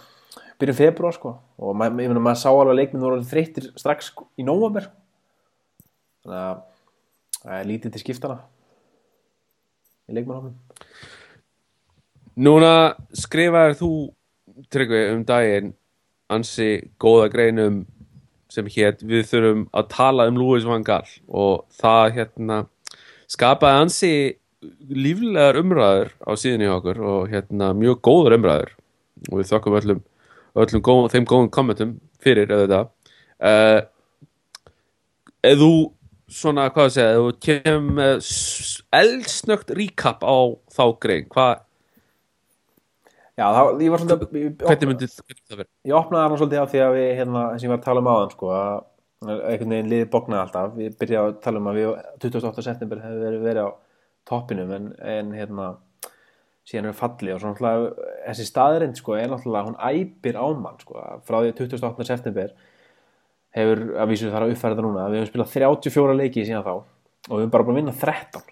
[0.62, 1.36] byrjun februar sko.
[1.60, 4.46] Og ma ég meina maður sá alveg að leikminn voru orðin þreyttir strax sko, í
[4.46, 4.88] nóvember.
[6.22, 6.62] Þannig að
[7.42, 8.38] það er lítið til skiptana
[10.06, 10.54] í leikmannhófnum
[12.42, 12.74] Núna
[13.18, 13.92] skrifaðir þú
[14.72, 15.72] Tryggvi um daginn
[16.32, 16.68] ansi
[17.00, 17.82] góða greinum
[18.52, 21.08] sem hétt við þurfum að tala um Louis van Gaal.
[21.28, 22.58] Og það hérna
[23.32, 24.12] skapaði ansi
[24.92, 28.74] líflegar umræður á síðan í okkur og hérna mjög góður umræður.
[29.30, 30.02] Og við þokkum öllum,
[30.58, 32.88] öllum góð, þeim góðum kommentum fyrir auðvitað
[33.42, 33.80] uh,
[35.42, 35.72] eða þú
[36.32, 38.30] svona, hvað að segja, þú kemur með
[39.00, 40.36] eldsnögt recap á
[40.72, 41.60] þá grein, hvað
[43.32, 45.68] Já, þá, ég var svolítið hvernig myndi hvernig það verið?
[45.88, 48.10] ég opnaði hann svolítið á því að við hérna, sem ég var að tala um
[48.12, 48.74] áðan sko, að
[49.22, 51.88] einhvern veginn liðið bognaði alltaf við byrjaði að tala um að við
[52.26, 52.64] 28.
[52.66, 53.70] september hefði verið, verið á
[54.28, 55.68] toppinum en, en hérna
[56.72, 60.80] síðan er falli og svo náttúrulega þessi staðrind sko er náttúrulega hún æpir á mann
[60.80, 62.06] sko frá því að 28.
[62.08, 62.54] september
[63.52, 67.34] hefur að vísu þar að uppfæra núna við hefum spilað 34 leiki síðan þá og
[67.36, 68.48] við hefum bara búin að vinna 13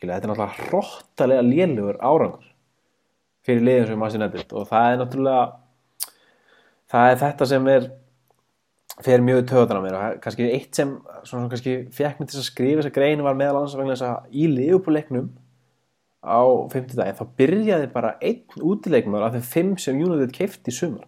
[0.00, 2.46] Skilja, þetta er náttúrulega hróttalega lélugur árangur
[3.44, 5.42] fyrir liðin sem Manchester United og það er náttúrulega
[6.90, 7.90] það er þetta sem er
[9.04, 12.40] fer mjög töðan á mér og kannski eitt sem svona, svona kannski fekk mig til
[12.40, 15.30] að skrifa þessa grein var meðal annars vegna þess að í liðupúleiknum
[16.20, 16.40] á
[16.72, 21.06] 50 dagi þá byrjaði bara einn útileikmar af þeim fimm sem United keifti sumar.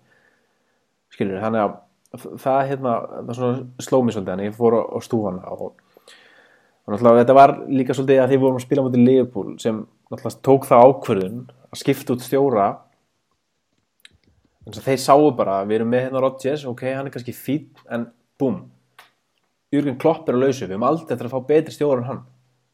[1.12, 2.94] Skilur þannig að það hérna
[3.28, 7.54] það svona sló mig svolítið þannig ég fór á, stúfana og, og náttúrulega þetta var
[7.68, 11.38] líka svolítið að því vorum að spila mútið Liverpool sem náttúrulega tók það ákvörðun
[11.72, 12.68] að skipta út stjóra.
[14.62, 17.68] Þannig að þeir sáu bara við erum með hérna Rodgers, ok, hann er kannski fín
[17.90, 18.06] en
[18.40, 18.62] búm
[19.72, 22.24] Jürgen Klopp er á lausu, við erum aldrei eftir að fá betri stjóra en hann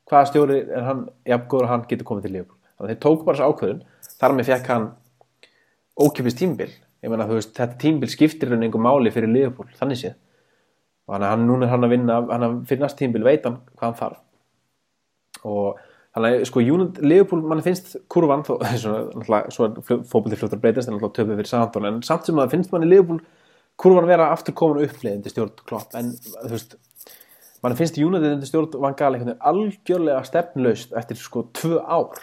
[0.08, 2.58] hvaða stjóri er hann jafngóður að hann getur komið til Liverpool.
[2.76, 3.80] Þannig að þeir tóku bara þessu ákvörðun.
[4.18, 4.86] Þar með fekk hann
[5.98, 6.70] ókipis tímbil
[7.02, 10.16] ég meina þú veist, þetta tímbil skiptir hann einhver máli fyrir Liverpool, þannig séð.
[11.08, 13.86] Og hann, hann núna er hann að vinna hann fyrir næst tímbil veit hann hvað
[13.86, 14.24] hann þarf.
[15.48, 15.78] Og
[16.16, 20.96] þannig sko United, Liverpool, mann finnst kurvan þó, svona, svo er fókbalti fljóttur breytast en
[20.96, 23.22] náttúrulega töfum fyrir Sandon en samt sem að finnst manni Liverpool
[23.78, 25.94] kurvan vera aftur komin uppleið undir stjórn Klopp.
[25.94, 26.78] En þú veist
[27.62, 32.20] mann finnst United undir stjórn Van Gaal einhvern veginn algjörlega stefnlaust eftir sko tvö ár.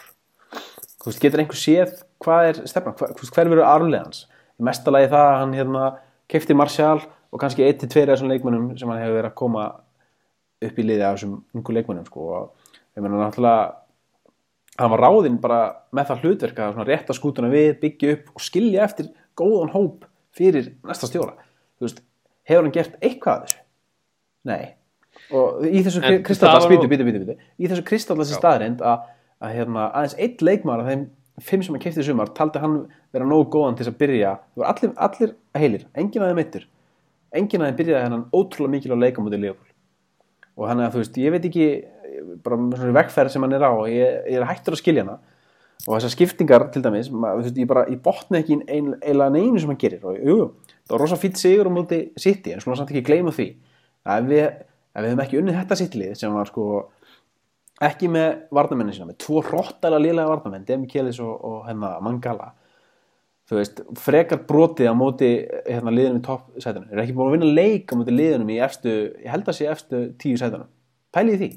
[1.02, 4.24] Þú veist, getur einhver séð hvað er stefna, veist, hver verður arflegans
[4.56, 5.88] mestalagi það að hann hérna
[6.32, 9.66] kefti Martial og kannski 1-2 af þessum leikmönnum sem hann hefur verið að koma
[10.66, 12.30] upp í liði af þessum ungu leikmönnum sko.
[12.32, 13.66] Og ég meina náttúrulega
[14.80, 15.60] hann var ráðinn bara
[15.96, 20.08] með það hlutverk að svona rétta skútuna við, byggja upp og skilja eftir góðan hóp
[20.36, 21.36] fyrir næsta stjóra.
[21.76, 22.02] Þú veist,
[22.48, 23.62] hefur hann gert eitthvað af þessu?
[24.48, 24.75] Nei
[25.34, 28.38] og í þessu var býtu, býtu, býtu, í þessu kristallars Já.
[28.40, 29.06] staðreind að,
[29.42, 31.06] að hérna, aðeins eitt leikmar af þeim
[31.44, 32.78] fimm sem hann kefti í sumar, taldi hann
[33.12, 36.68] vera nógu góðan til að byrja, það var allir, allir heilir, enginn af þeim eittur
[37.36, 39.74] enginn af þeim byrjaði hennan ótrúlega mikil á leikamóti Leopold
[40.56, 41.66] og hann að þú veist, ég veit ekki
[42.44, 45.04] bara með svona vegferð sem hann er á og ég, ég er hættur að skilja
[45.04, 45.18] hana.
[45.84, 49.34] Og þessar skiptingar til dæmis, maður, þú veist, ég bara ég botna ekki ein, eiginlega
[49.34, 50.06] neinu sem hann gerir.
[50.08, 50.36] Og jú,
[50.86, 53.50] það var rosa fýtt sigur á móti City, en svona samt ekki gleyma því.
[54.08, 54.46] Að við,
[54.96, 56.66] ef við hefum ekki unnið þetta City-lið sem var sko
[57.84, 62.54] ekki með varnamennin sína, með tvo hróttalega liðlega varnamenn, Demi Kjelis og, og hennar Mangala.
[63.46, 65.28] Þú veist, frekar brotið á móti
[65.68, 68.94] hérna, liðunum í toppsætunum er ekki búin að vinna leik á móti liðunum í efstu,
[69.22, 70.70] ég held að sé efstu tíu sætunum.
[71.14, 71.50] Pælið því?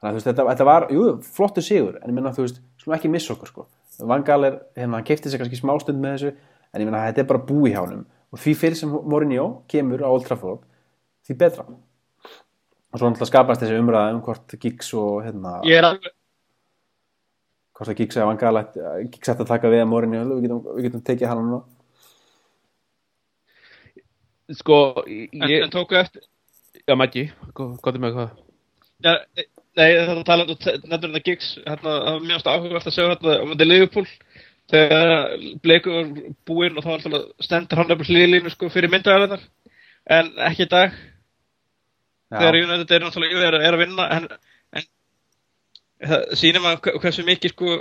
[0.00, 1.06] Þannig að þú veist, þetta, þetta var, jú,
[1.38, 3.66] flottu sigur en ég menna, þú veist, slúm ekki missa okkur sko.
[4.10, 6.34] Vangal er, hérna, hann keipti sér kannski smástund með þessu,
[6.72, 8.04] en ég menna, þetta er bara búi hjá honum.
[8.32, 10.64] Og því fyrir sem Mourinho kemur á Old Trafford,
[11.30, 11.64] því betra.
[12.90, 16.10] Og svo náttúrulega skapast þessi umræða um hvort Giggs og hérna, Ég er alveg,
[17.78, 20.42] hvort að Giggs eða Van Gaal ætti- Giggs ætti að taka við að Mourinho við
[20.48, 21.60] getum, við getum tekið hann núna.
[24.50, 26.24] Sko, en, ég, en tóku eftir
[26.88, 28.30] já Maggi hvað er með hvað?
[29.06, 29.46] E-
[29.78, 33.34] Nei, þetta tala um nefnir þetta gigs hérna, það var mjög áhugavert að segja hérna
[33.44, 34.08] um þetta Liverpool.
[34.70, 35.12] Þegar
[35.62, 36.08] Bleiku var
[36.50, 39.44] búinn og þá alltaf stendur hann upp hlýðlínu sko fyrir myndaðalennar
[40.10, 40.98] en ekki í dag
[42.30, 44.28] þegar United er náttúrulega er, er að vinna en,
[44.78, 44.86] en
[46.12, 47.76] það sýnir maður hve- hversu mikið sko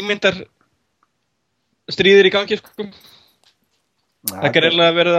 [0.00, 0.40] ímyndar
[1.92, 2.86] stríðir í gangi sko.
[4.26, 5.14] Það er reynilega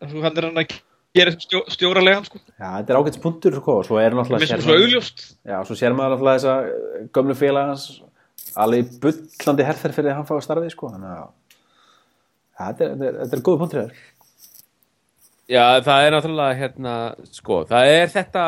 [0.00, 0.74] að þú hann er hann að
[1.16, 2.38] gera stjó, stjóralegan sko.
[2.60, 4.60] Já, þetta er ágætt punktur sko, og svo er náttúrulega
[5.64, 7.86] svo sér maður náttúrulega þessa eh, gömlu félagans
[8.58, 11.26] alveg bullandi herþir fyrir að hann fá að starfið sko, þannig að
[12.58, 14.04] þetta er, er, er góð punktur þér
[15.48, 16.94] Já, það er náttúrulega hérna,
[17.32, 18.42] sko, það er þetta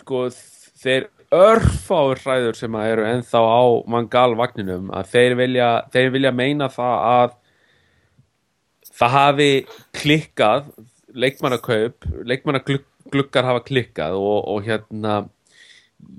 [0.00, 0.22] sko,
[0.80, 3.62] þeir örfáur hræður sem að eru ennþá á
[3.92, 7.36] mangal vagninum að þeir vilja, þeir vilja meina það að
[9.02, 9.50] það hafi
[10.00, 10.72] klikkað
[11.12, 15.20] leikmannakaup, leikmannagluggar hafa klikkað og, og hérna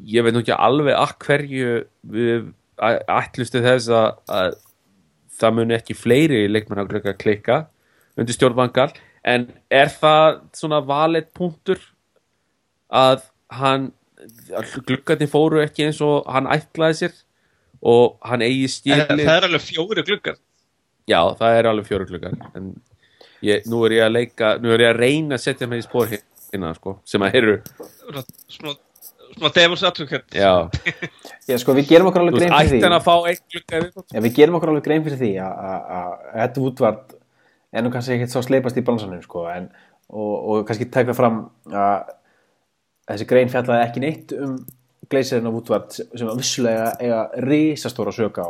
[0.05, 1.75] ég veit nú ekki alveg að hverju
[2.13, 4.57] við ætlustu þess að, að
[5.41, 7.63] það muni ekki fleiri leikmannagluggar klikka
[8.19, 8.91] undir stjórnvangal
[9.23, 11.79] en er það svona valið punktur
[12.91, 13.23] að
[13.61, 13.91] hann
[14.85, 17.15] gluggarnir fóru ekki eins og hann ætlaði sér
[17.81, 20.35] og hann eigi en stíli það er alveg fjóri gluggar.
[21.09, 22.67] Já það er alveg fjóru gluggar en
[23.41, 25.87] ég, nú er ég að leika nú er ég að reyna að setja mig í
[25.87, 27.55] spór hérna sko, sem að eru
[28.51, 28.75] svona,
[29.37, 30.35] svona devil's advocate.
[30.35, 30.67] Já,
[31.49, 32.91] Já, sko, við gerum okkur alveg grein fyrir því.
[32.91, 34.05] að fá einn?
[34.11, 37.15] Já, við gerum okkur alveg grein fyrir því að- að að Ed Woodward
[37.71, 39.69] er nú kannski ekkert svo sleipast í bransanum sko, en,
[40.11, 42.11] og, og kannski taka fram að
[43.11, 44.59] þessi grein fjallaði ekki neitt um
[45.11, 48.47] Glazerin og Woodward sem að vissulega eiga risastóra sök á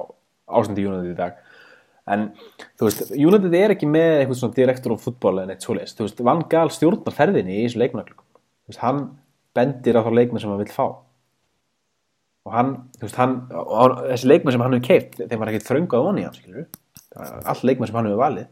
[0.51, 1.39] ástandi United í dag.
[2.11, 2.27] En
[2.77, 6.05] þú veist, United er ekki með eitthvað svona direktor á fútból en eitt svoleiðis, þú
[6.05, 8.27] veist, Van Gaal stjórnar ferðinni í þessu leikmannaglugum,
[8.65, 9.01] þú veist, hann
[9.57, 10.85] bendir á þá leikmenn sem hann vil fá.
[12.41, 15.69] Og hann, þú veist, hann og þessi leikmenn sem hann hefur keipt þeim var ekkert
[15.69, 16.65] þröngað onni hann, skilur
[17.21, 18.49] all leikmenn sem hann hefur valið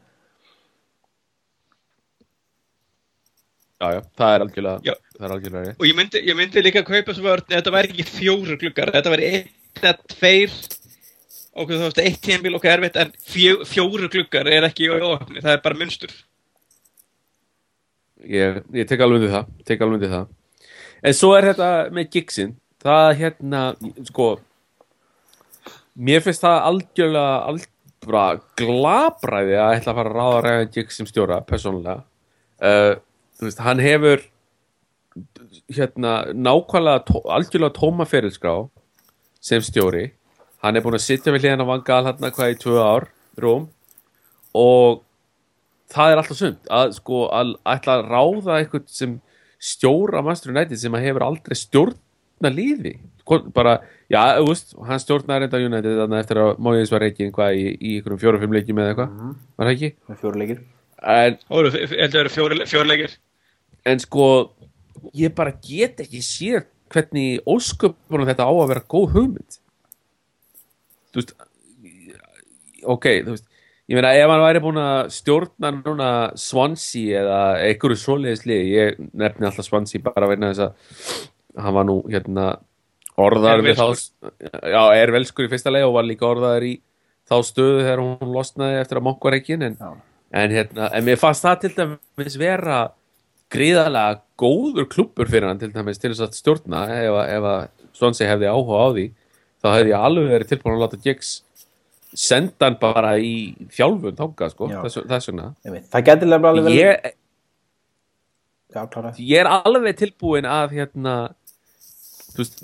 [3.80, 4.96] já, já, það er algjörlega Já.
[5.16, 5.80] það er algjörlega rétt.
[5.80, 8.80] Og ég myndi, ég myndi líka kaupa svo vörn ef þetta væri ekki fjóru ef
[8.80, 10.58] þetta væri einn eða tveir.
[11.60, 15.42] Okkur þú veist, eitt tímabil okkur erfitt en fjó, fjóru gluggar er ekki í óöfni,
[15.42, 16.14] það er bara munstur.
[18.28, 20.30] Ég, ég tek alveg undir það tek alveg undir það.
[21.00, 23.64] En svo er þetta með gigsin það hérna,
[24.08, 24.30] sko
[26.00, 27.68] mér finnst það algjörlega alg,
[28.06, 32.04] bara glabræði að ætla að fara að ráða ræða gigs sem stjóra, persónulega.
[32.60, 32.94] Uh,
[33.48, 34.24] veist, hann hefur
[35.74, 38.54] hérna nákvæmlega tó, algjörlega tóma ferilskrá
[39.42, 40.12] sem stjóri.
[40.64, 43.08] Hann er búin að sitja við hliðan á vangal hérna hvað í tvö ár
[43.40, 43.70] rúm
[44.58, 45.04] og
[45.94, 49.14] það er alltaf sund að sko að ætla að ráða eitthvað sem
[49.60, 52.98] stjóra Master United sem að hefur aldrei stjórna lífi
[53.30, 53.76] Hvort- bara,
[54.10, 57.66] já, þú veist, hann stjórnar reynda United þannig eftir að Móiðins var reikin hvað í,
[57.78, 59.10] í einhverjum fjóra-fimm leikjum eða eitthvað
[59.60, 59.90] var það ekki?
[60.10, 60.62] með fjóru leikir.
[61.00, 61.70] En, Það eru,
[62.66, 63.18] ég
[63.90, 64.26] en sko
[65.18, 69.60] ég bara get ekki séð hvernig ósköpunum þetta á að vera góð hugmynd.
[71.10, 71.36] Þú veist
[72.86, 73.46] ok, þú veist
[73.90, 79.00] ég meina ef hann væri búin að stjórna núna Swansea eða einhverju svoleiðis lið, ég
[79.18, 82.52] nefni alltaf Swansea bara vegna þess að hann var nú hérna
[83.20, 83.88] orðaður Er við þá
[84.70, 86.76] já, er velskur í fyrsta leið og var líka orðaður í
[87.30, 91.20] þá stöðu þegar hún losnaði eftir að mokk var ekki en, en hérna, en mér
[91.22, 92.80] fannst það til dæmis vera
[93.54, 96.84] gríðarlega góður klubbur fyrir hann til dæmis til þess að stjórna.
[96.94, 97.62] Ef, ef að
[97.98, 99.06] Swansea hefði áhuga á því
[99.60, 101.32] þá hefði ég alveg verið tilbúin að láta Giggs
[102.18, 103.34] senda hann bara í
[103.76, 105.50] þjálfun þanga sko, þess, þess vegna.
[105.94, 107.10] Það getur alveg verið ég,
[108.74, 108.84] já,
[109.20, 111.16] ég er alveg tilbúin að hérna
[112.38, 112.64] veist,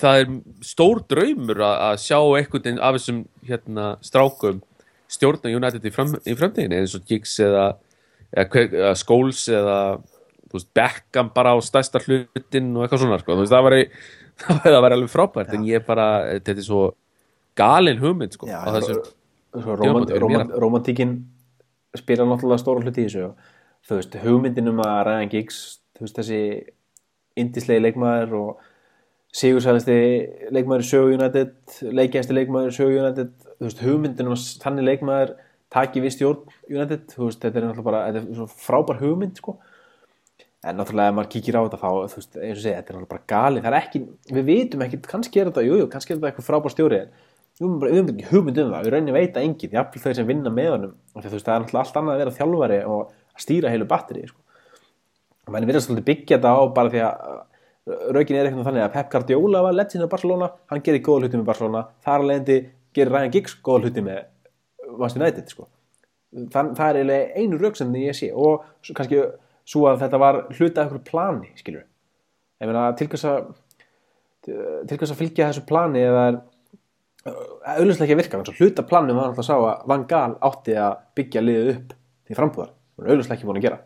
[0.00, 0.32] það er
[0.66, 4.62] stór draumur að, að sjá veginn af þessum hérna strákum
[5.12, 7.66] stjórna United í, fram, í framtíðinni eins og Giggs eða,
[8.32, 9.76] eða, hver- eða
[10.58, 13.38] veist, Beckham bara á stærsta hlutin og eitthvað svona sko.
[13.40, 13.78] Veist, það var
[14.64, 16.82] það var alveg frábært en ég bara, þetta er svo
[17.58, 18.98] galin hugmynd sko, Já, þessu
[19.52, 21.16] svo romant, romant, romantíkin
[21.98, 23.32] spila náttúrulega stóra hluti í þessu
[23.88, 25.58] þú veist, hugmyndin um að Ryan Giggs
[25.96, 26.40] þú veist, þessi
[27.42, 28.68] indislegi leikmaður og
[29.36, 29.98] sigursæðasti
[30.52, 35.36] leikmaður United leikjæsti leikmaður United þú veist, hugmyndin um að þannig leikmaður
[35.72, 39.40] taki við stjórn United þú veist, þetta er náttúrulega bara, þetta er svo frábær hugmynd
[39.40, 39.58] sko
[40.62, 42.96] en náttúrulega ef maður kíkir á þetta þá, þú veist, eins og segja, þetta er
[42.96, 44.02] náttúrulega bara gali það er ekki,
[44.36, 47.10] við vitum ekki, kannski er þetta jú, jú, kannski er þetta eitthvað frábær stjóri en
[47.82, 50.70] við höfum ekki hugmynd um það, við raunin veita engin jafnvel þeir sem vinna með
[50.76, 53.88] honum þú veist, það er náttúrulega allt annað að vera þjálfari og að stýra heilu
[53.90, 54.38] batteri sko.
[55.48, 57.40] og menn virðast svolítið byggja þetta á bara því að
[58.14, 61.40] raukin er eitthvað þannig að Pep Guardiola var legend af Barcelona, hann gerir góða hluti
[61.40, 62.58] með Barcelona þar að leiðandi
[62.94, 64.20] gerir Ryan Giggs góða hluti með
[64.92, 65.66] Manchester United sko.
[66.52, 69.18] Þann, það er eiginlega einu rauk sem ég sé og kannski
[69.68, 73.52] svo að þetta var hluti af einhverju plani skilur ég meina til hvers að
[74.42, 76.40] til hvers að fylgja þessu plani eða er
[77.78, 80.98] auðvitað ekki að virka hluta planum var alltaf að sá að Van Gaal átti að
[81.18, 81.94] byggja liðið upp
[82.26, 82.72] til frambúðar.
[82.98, 83.78] Auðvitað ekki búin að gera.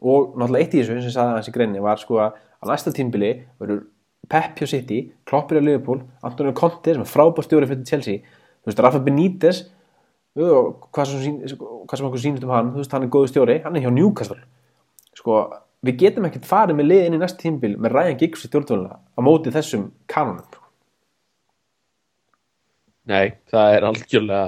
[0.00, 2.94] Og náttúrulega eitt í þessu sem sagði aðeins í greinni var sko að á næsta
[2.96, 3.84] tímbili verður
[4.30, 8.22] Pep hjá City, Kloppir á Liverpool Antonio Conte sem er frábær stjóri fyrir Chelsea.
[8.60, 9.62] Þú veist, Rafa Benítez
[10.48, 11.36] og hvað sem, sín,
[11.86, 13.90] hvað sem okkur sýnist um hann þú veist, hann er góðu stjóri, hann er hjá
[13.92, 14.38] Newcastle
[15.20, 15.40] sko,
[15.84, 18.96] við getum ekkert farið með lið inn í næsta tímbil með Ryan Giggs í stjórnvöluna
[19.00, 20.64] á móti þessum kanonum sko.
[23.10, 24.42] Nei, það er algjörlega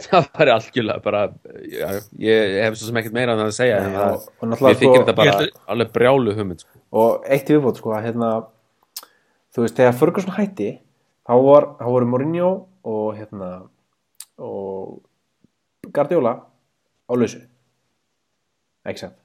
[0.06, 1.22] það er algjörlega bara
[1.68, 1.88] já,
[2.22, 4.70] ég hef svo sem ekkert meira en það að segja Nei, það, og- og náttúrulega
[4.70, 6.78] mér þykir sko- þetta bara Ég alveg brjálu hugmynd sko.
[7.02, 8.30] og eitt í viðbót sko að hérna
[9.50, 10.70] þú veist, þegar Ferguson hætti
[11.26, 12.50] þá, var, þá voru Mourinho
[12.86, 13.50] og hérna
[14.40, 15.00] og
[15.88, 16.34] Guardiola
[17.08, 17.40] á lausu.
[18.86, 19.16] Ekki sant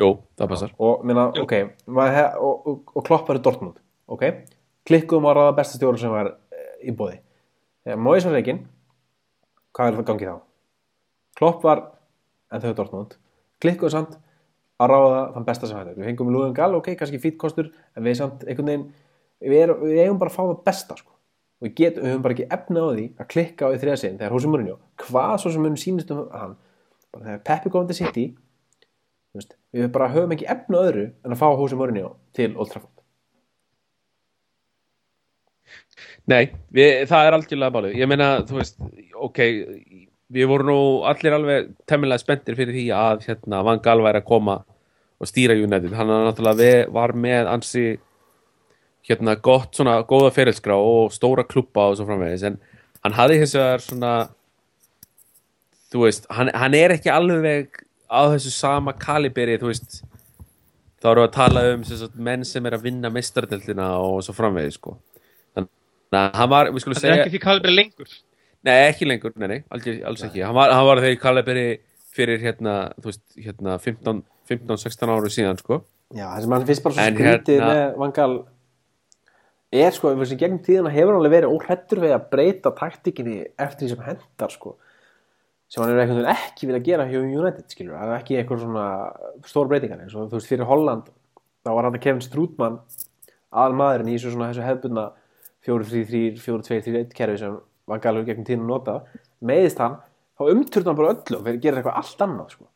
[0.00, 0.70] Jú, það passar.
[0.82, 1.44] Og minna, Jú.
[1.44, 1.52] ok
[1.86, 3.82] maður hef, og, og, og Klopp var í Dortmund
[4.12, 4.24] ok,
[4.88, 7.20] klikkuðum á ráða besta stjóra sem var e, í bóði
[7.98, 8.64] Mois var reikinn
[9.72, 10.40] hvað er það gangið þá?
[11.38, 11.82] Klopp var
[12.52, 13.16] en þau Dortmund.
[13.62, 14.18] Klikkuðu samt
[14.82, 18.04] að ráða þann besta sem hættur við fengum Lúðan Gall, ok, kannski fýtt kostur en
[18.06, 18.86] við samt einhvern veginn
[19.42, 21.14] við, erum, við eigum bara að fá það besta sko.
[21.62, 23.98] Og við, getum, við höfum bara ekki efna á því að klikka á því þriða
[24.00, 26.56] sinn þegar Húsi Mourinho hvað svo sem mun sýnist um hann
[27.14, 31.36] bara þegar Peppi kom til City þú veist, við bara höfum ekki efna öðru en
[31.36, 32.90] að fá Húsi Mourinho til Old Trafford.
[36.26, 38.82] Nei, við, það er algjörlega máli Ég meina, þú veist,
[39.14, 39.40] ok
[40.32, 44.28] Við vorum nú allir alveg temmilega spenntir fyrir því að hérna, Van Gaal væri að
[44.30, 44.62] koma
[45.22, 45.92] og stýra United.
[45.94, 47.84] Hann er náttúrulega var með ansi
[49.08, 52.58] hérna gott svona góða ferilskrá og stóra klubba og svo framvegis en
[53.02, 54.12] hann hafði hins vegar svona
[55.92, 60.02] þú veist, hann, hann er ekki alveg á þessu sama kaliberi þú veist
[61.02, 64.20] þá erum við að tala um sem sagt, menn sem er að vinna meistaradeldina og
[64.22, 64.96] svo framvegið sko.
[65.56, 68.12] Þannig að hann var, við skulum Þetta er segja ekki því kalibri lengur.
[68.62, 70.44] Nei ekki lengur, nei nei, alls, alls ekki.
[70.46, 71.66] Hann var, hann var þegar í kaliberi
[72.14, 74.22] fyrir hérna, þú veist, hérna 15
[74.52, 75.80] 15-16 áru síðan sko.
[76.12, 78.32] Já, það sem hann finnst bara svo skrítið hérna- með Vangal
[79.72, 83.86] er sko, þessi gegnum tíðina hefur hann alveg verið óhrættur við að breyta taktikinni eftir
[83.86, 84.74] því sem hendar sko.
[85.72, 88.86] Sem hann er veginn ekki vilja gera hjá United skilur, það er ekki eitthvað svona
[89.48, 91.08] stór breytingar eins og þú veist fyrir Holland
[91.64, 92.76] þá var hann að Kevin Strútmann
[93.52, 95.06] aðal maðurinn í þessu, þessu hefbundna
[95.64, 97.56] 4-3-3, 4-2-3-1 kerfi sem
[97.88, 99.08] Vangal hefur gegnum tíðina notað.
[99.46, 99.96] Meðist hann,
[100.38, 102.68] þá umturði hann bara öllu og fyrir- gerir eitthvað allt annað sko.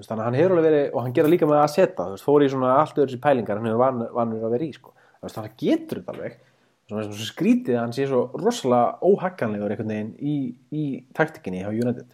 [0.00, 2.26] Þannig að hann hefur alveg verið, og hann gera líka með að setja, þú veist,
[2.26, 4.94] fór í svona allt öðru sér pælingar, hann hefur van, vanur að vera í, sko.
[5.24, 6.34] Þannig að hann getur þetta alveg,
[6.90, 10.34] svona, skrítið að hann sé svo rosalega óhagganlegur einhvern veginn í,
[10.74, 10.84] í
[11.16, 12.10] taktikinni hjá United.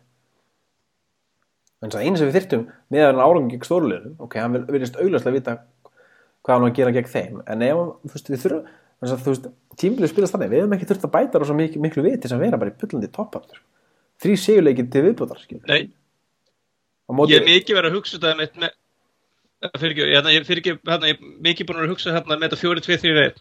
[1.81, 4.67] En það einu sem við þyrftum með að hann árangum gegn stórulegum, ok, hann vil-
[4.69, 5.55] virðist augljóslega vita
[6.45, 8.67] hvað hann á að gera gegn þeim, en ef hann, þú veist, við þurfum,
[9.01, 9.49] þannig að þú veist,
[9.81, 12.37] tímbilið spilast þannig, við hefum ekki þurft að bæta rosa miklu, miklu við til þess
[12.37, 13.63] að vera bara í pullandi toppaftur.
[14.21, 15.65] Þrý sigurleikir til viðbútar, skilur.
[15.73, 15.89] Nei,
[17.09, 18.77] móti- ég er mikið verið að hugsa þetta með
[19.79, 22.61] fyrir ekki, hérna, ég ekki hérna, ég er mikið búin að hugsa hérna með þetta
[22.63, 23.41] 4, 2, 3, 1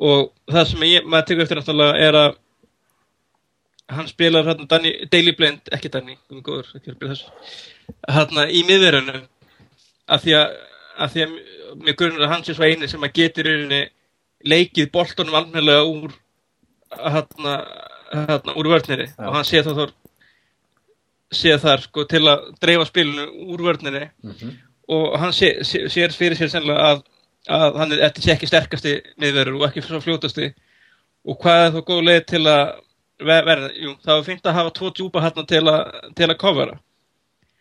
[0.00, 2.30] og það sem ég, maður tekur eftir náttúrulega er að
[3.90, 7.54] hann spilar hérna Danny, Daily Blind, ekki Danny um góður, ekki að spila þessu.
[8.06, 9.22] Hérna í miðverðinu.
[10.10, 10.52] Af því að,
[11.04, 11.34] að því að
[11.84, 13.50] mér grunar að hann sé svo eini sem að getur
[14.46, 16.14] leikið boltanum almennilega úr
[16.98, 17.56] hérna,
[18.10, 19.26] hérna úr vörniri Já.
[19.28, 19.84] og hann sé þá þá
[21.40, 24.08] sé þar sko til að dreifa spilinu úr vörninni
[24.90, 27.02] og hann sé, sé, sér fyrir sér sennilega að,
[27.56, 30.50] að hann er eftir sé ekki sterkasti miðverður og ekki svo fljótasti.
[31.28, 32.62] Og hvað er þá góð leið til að
[33.30, 35.64] ver- verða, jú, það var fint að hafa tvo djúpa hérna til
[36.16, 36.78] til að covera.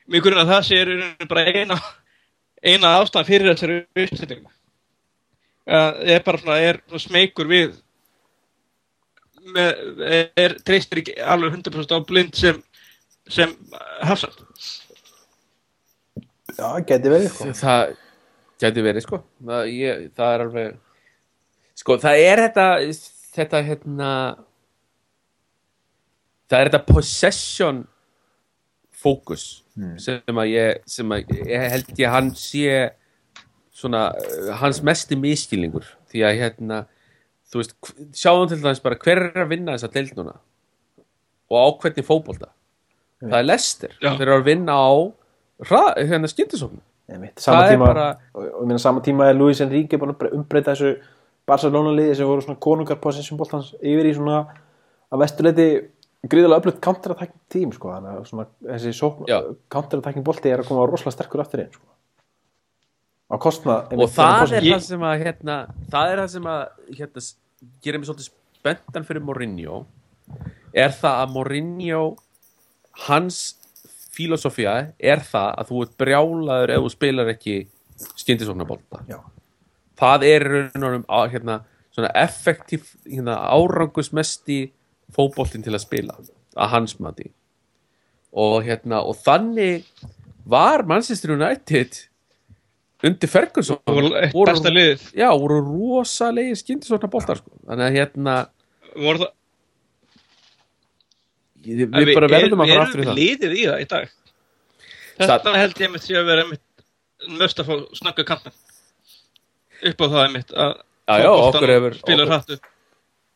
[0.09, 1.79] Mjög grunn að það sé rauninni bara eina
[2.63, 4.49] eina ástæðan fyrir þessari uppsetningu.
[5.69, 7.75] Það er bara svona, er smeykur við
[9.53, 9.83] með,
[10.37, 12.59] er treystir ekki alveg 100% á blind sem
[13.29, 13.51] sem
[14.01, 14.39] hafsand
[16.59, 17.49] Já, geti verið, sko.
[17.61, 17.95] það
[18.59, 19.21] gæti verið sko.
[19.47, 20.77] Það, ég, það er alveg
[21.79, 22.67] sko það er þetta
[23.37, 24.11] þetta hérna
[26.49, 27.81] það er þetta possession
[28.99, 29.47] fókus
[30.03, 32.79] sem að ég sem að ég held ég að hann sé
[33.79, 36.81] svona uh, hans mesti miskilningur því að hérna
[37.49, 37.75] þú veist,
[38.17, 40.35] sjáum til dæmis bara hver er að vinna þessa deild núna
[41.49, 42.51] og á hvernig fótbolta.
[43.23, 44.11] Það er Lester, Já.
[44.19, 44.91] þeir eru að vinna á
[46.09, 46.27] hérna
[47.41, 50.71] sama Það er bara- og, minna, sama tíma er Luis Enrique búin að bre- umbreyta
[50.75, 50.99] þessu
[51.47, 54.45] Barcelona liði sem voru svona konungar possession boltans yfir í svona
[55.11, 55.67] að vesturleiti
[56.29, 58.93] gríðarlega öflugt counterattacking tím sko, þannig að svona þessi
[59.73, 61.85] counterattacking bolti er að koma rosalega sterkur aftur einn sko.
[63.29, 65.55] á kostnað og það er það sem að hérna,
[65.91, 66.61] það er það sem að
[66.97, 67.23] hérna,
[67.83, 68.29] gerir mig svolítið
[68.59, 69.85] spenntan fyrir Mourinho
[70.73, 72.01] er það að Mourinho
[73.07, 73.58] hans
[74.19, 77.57] filosófía er það að þú ert brjálaður ef þú spilar ekki
[78.19, 79.19] skyndisóknarbólta Já.
[79.99, 81.61] það er í raunum hérna,
[81.93, 84.61] svona effektív hérna, árangusmesti
[85.15, 86.19] fótboltinn til að spila
[86.59, 87.31] að hans mati
[88.29, 89.87] og hérna og þannig
[90.49, 92.05] var Manchester United
[93.05, 93.79] undir Ferguson
[94.35, 97.51] besta liðið já, voru rosalegi skyndisóknar boltar sko.
[97.67, 98.39] þannig að hérna
[98.95, 99.35] voru það
[101.65, 103.19] við, við bara verðum að fara aftur í það.
[103.19, 104.09] liðið í það í dag.
[105.19, 106.65] Þetta held ég mitt sé að vera mitt
[107.39, 108.55] möst að fá snakka kantan
[109.89, 110.75] upp á það mitt að
[111.09, 112.59] Já, okkur hefur- spila okkur-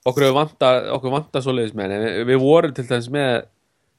[0.05, 3.45] okkur hefur vanta, okkur vanta svoleiðis með en við, við vorum til dæmis með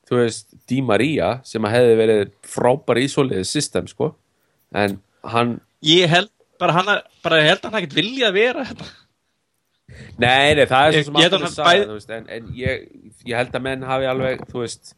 [0.08, 4.14] þú veist, Di Maria sem að hefði verið frábær í svoleiðis system sko,
[4.72, 8.36] en hann ég held bara hann að- bara ég held að hann ekkert vilja að
[8.38, 8.84] vera þetta
[10.18, 12.24] nei, nei, það er Ég- svo sem alltaf að að hann sagði, þú veist, en,
[12.36, 12.84] en ég,
[13.28, 14.94] ég held að menn hafi alveg, þú veist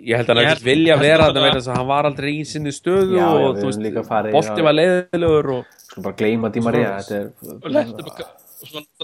[0.00, 2.30] ég held að hann held- vilja vera að það- vegna þess að hann var aldrei
[2.40, 3.80] í sinni stöðu Já, og við þú veist,
[4.60, 4.64] já.
[4.68, 8.94] var leiðilegur og skulum bara gleyma Di Maria þetta og er, að og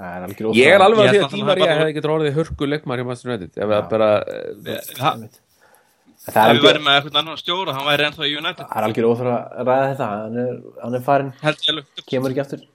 [0.00, 2.68] það er ég er alveg að því að að Di Maria hefði ekki orðið hörku
[2.70, 5.28] leikmar hjá Master United ef það bara, eh.
[6.34, 8.66] Það er við værum með eitthvað annan stjóra hann væri ennþá í United.
[8.66, 10.08] Það er algjör óþarf að ræða þetta.
[10.10, 10.52] Hann er,
[10.84, 12.04] hann er farin, alveg.
[12.10, 12.66] Kemur ekki aftur.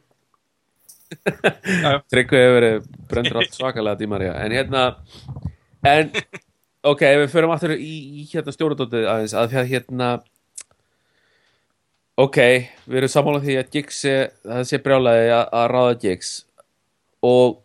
[2.12, 4.38] Tryggvi hefur verið brendur allt svakalega Di Maria.
[4.42, 4.86] En hérna
[5.86, 6.14] en
[6.86, 7.92] ok, ef við förum aftur í,
[8.22, 10.10] í hérna stjórnadótið aðeins að því að hérna
[12.26, 12.40] ok,
[12.88, 16.34] við erum sammála því að Giggs sé, það sé brjálaði að, að ráða Giggs.
[17.26, 17.60] Og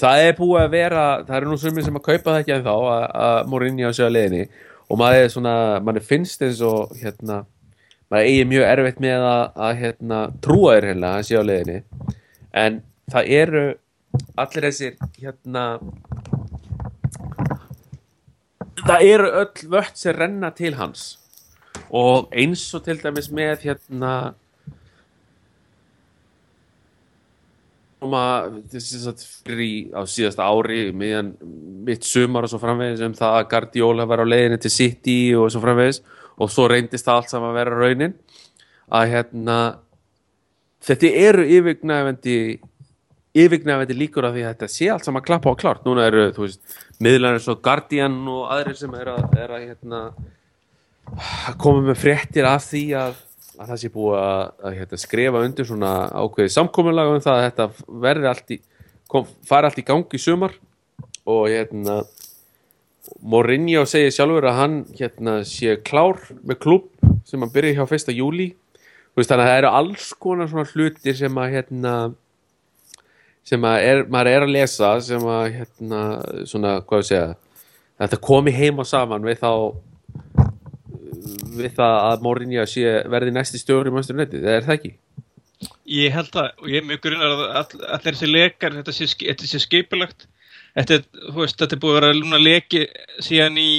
[0.00, 2.66] það er búið að vera það eru nú sumir sem að kaupa það ekki en
[2.66, 4.44] þá að, að Mourinho sé á leiðinni
[4.86, 7.42] og maður er svona, mann finnst eins og hérna,
[8.10, 11.80] maður eigi mjög erfitt með að, að hérna, trúa þér hérna að sé á leiðinni.
[12.56, 12.80] En
[13.12, 13.64] það eru
[14.40, 15.64] allir þessir hérna
[18.86, 21.16] það eru öll vött sem renna til hans.
[21.90, 24.12] Og eins og til dæmis með hérna
[29.46, 31.32] fyrir á síðasta ári miðjan
[31.86, 35.48] mitt sumar og svo framvegis um það að Guardiola var á leiðinni til City og
[35.52, 36.02] svo framvegis.
[36.36, 38.16] Og svo reyndist það allt saman að vera raunin
[38.92, 39.58] að hérna
[40.86, 42.38] þetta eru yfirgnæfandi
[43.36, 45.84] yfirgnæfandi líkur af því að þetta sé allt saman klappa og klárt.
[45.88, 49.66] Núna eru þú veist miðlar eins og Guardian og aðrir sem er að, er að
[49.70, 50.02] hérna
[51.62, 53.22] koma með fréttir af því að
[53.56, 57.46] að það sé búið að, að hérna, skrifa undir svona ákveðið samkominlega um það að
[57.46, 58.58] þetta verði allt í
[59.10, 60.54] kom, fari allt í gangi í sumar
[61.26, 62.02] og hérna
[63.22, 66.86] Mourinho segir sjálfur að hann hérna sé klár með klubb
[67.26, 68.14] sem hann byrja hjá 1.
[68.16, 68.50] júli
[69.16, 71.96] veist, þannig að það eru alls konar svona hlutir sem að hérna
[73.46, 76.00] sem að er, maður er að lesa sem að hérna
[76.50, 77.28] svona hvað ég segja
[78.02, 79.52] þetta komi heim og saman við þá
[81.58, 82.64] við það að Mourinho
[83.12, 84.92] verði næsti stjóri í Manchester United, það er það ekki?
[85.88, 89.06] Ég held það og ég er mjög grunnar að all, allir þessi lekar, þetta sé,
[89.46, 90.26] sé skipulagt.
[90.76, 90.98] Þetta,
[91.32, 92.82] þetta er búið að vera lúna leki
[93.24, 93.70] síðan í,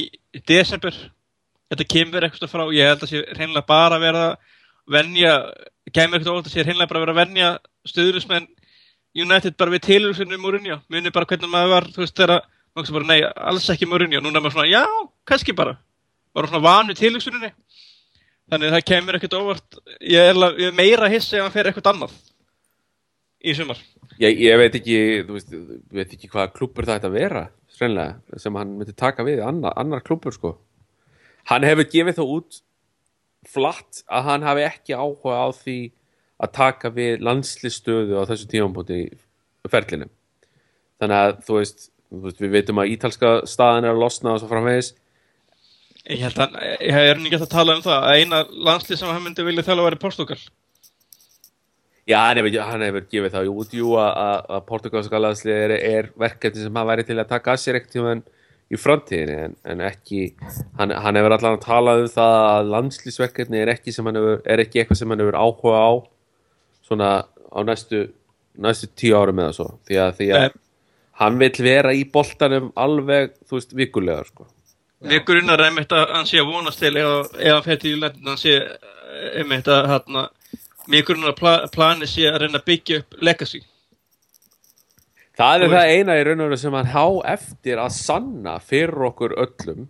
[0.49, 0.95] desember.
[1.69, 4.37] Þetta kemur eitthvað frá ég held að sé hreinlega bara að vera að
[4.97, 5.33] venja,
[5.93, 7.49] kemur eitthvað óvart að sé hreinlega bara að vera að venja
[7.91, 8.47] stöðurismenn
[9.17, 10.79] United bara við tilursunum Mourinho.
[10.93, 13.19] Muni bara hvernig maður var, þú veist, þegar nei,
[13.51, 14.83] alls ekki Mourinho, núna er maður svona, já,
[15.27, 15.77] kannski bara.
[16.37, 17.53] Bara svona vanu tilursuninni
[18.51, 19.77] þannig að það kemur ekkert óvart.
[20.01, 22.17] Ég er, ég er meira hissi ef hann fer eitthvað annað
[23.43, 23.81] í sumar.
[24.17, 25.51] Ég, ég veit ekki, veist,
[25.93, 27.43] veit ekki hvaða klúbbur það ætti að vera
[27.77, 30.55] strænlega, sem hann myndi taka við annar, annar klúbbur sko.
[31.47, 32.61] Hann hefur gefið þá út
[33.47, 35.77] flatt að hann hafi ekki áhuga á því
[36.41, 40.09] að taka við landslistöðu á þessu tímambúti í ferlinum.
[40.97, 44.41] Þannig að þú veist, þú veist við veitum að ítalska staðan er að losna og
[44.41, 44.93] svo framvegis
[46.13, 48.39] ég held að, ég er ekki að tala um það að eina
[48.69, 50.39] landslið sem hann myndi vilja þjála væri Portugal
[52.07, 53.73] Já, hann hefur, hann hefur gefið það út.
[53.75, 57.51] Jú að, að, að portugalska landslið er, er verkefni sem hann væri til að taka
[57.51, 58.13] að sér ekkert tíma
[58.67, 60.21] í framtíðinni en, en ekki,
[60.79, 64.39] hann, hann hefur allan að tala um það að landslýsverkefni er ekki, sem hann hefur,
[64.47, 65.91] er ekki eitthvað sem hann hefur áhuga á
[66.87, 68.05] svona á næstu,
[68.55, 69.69] næstu tíu árum eða svo.
[69.87, 70.57] Því að, því að
[71.23, 74.47] hann vill vera í boltanum alveg, þú veist, vikulega sko.
[75.05, 78.55] Mér grunnar einmitt að hann sé að vonast til hann fer til United hann sé
[79.37, 80.23] einmitt að hérna
[80.89, 83.61] mér grunnar að pla, plani sé að reyna að byggja upp legacy.
[85.37, 88.55] Það er Þú það eina í raun og veru sem hann há eftir að sanna
[88.63, 89.83] fyrir okkur öllum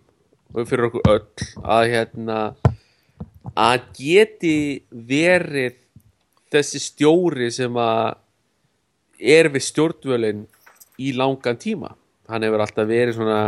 [0.52, 2.40] og fyrir okkur öll að hérna
[3.56, 4.58] að geti
[4.90, 5.78] verið
[6.52, 8.18] þessi stjóri sem að
[9.18, 10.44] er við stjórnvölin
[11.00, 11.94] í langan tíma.
[12.28, 13.40] Hann hefur alltaf verið svona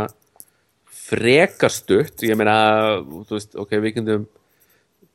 [1.11, 2.55] frekastutt ég meina,
[3.03, 4.23] þú veist, ok, við kynntum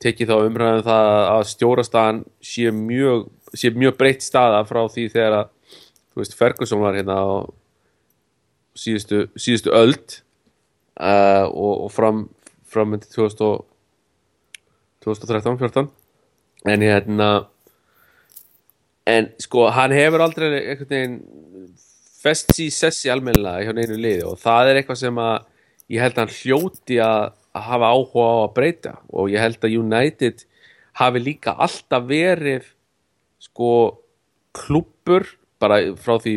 [0.03, 3.19] tekið þá umræðum það að stjórastaðan sé mjög,
[3.57, 5.47] sé mjög breytt staða frá því þegar að
[6.13, 7.19] þú veist, Ferguson var hérna á
[8.77, 10.07] síðustu, síðustu öld
[11.01, 12.29] uh, og, og fram
[12.67, 15.89] fram myndi 2013-14
[16.67, 17.31] en hérna
[19.07, 21.21] en sko, hann hefur aldrei einhvern veginn
[22.21, 25.37] fest í sessi almennilega hjá neinu liði og það er eitthvað sem að
[25.93, 29.77] ég held að hann hljóti að, hafa áhuga á að breyta og ég held að
[29.81, 30.43] United
[31.01, 32.67] hafi líka alltaf verið
[33.41, 33.71] sko
[34.57, 35.25] klubbur
[35.63, 36.35] bara frá því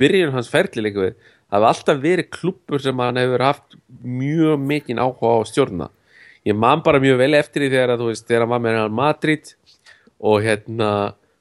[0.00, 1.18] byrjun hans ferli líka við
[1.52, 5.90] hafi alltaf verið klubbur sem hann hefur haft mjög mikinn áhuga á að stjórna.
[6.44, 8.74] Ég man bara mjög vel eftir því þegar, að, þú veist, þegar hann var með
[8.76, 9.52] Real Madrid
[10.24, 10.90] og hérna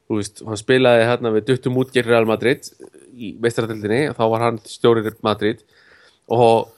[0.07, 2.69] þú veist, hann spilaði hérna við duttum útgerð Real Madrid
[3.13, 5.63] í meistaradildinni og þá var hann stjórið Madrid
[6.31, 6.72] og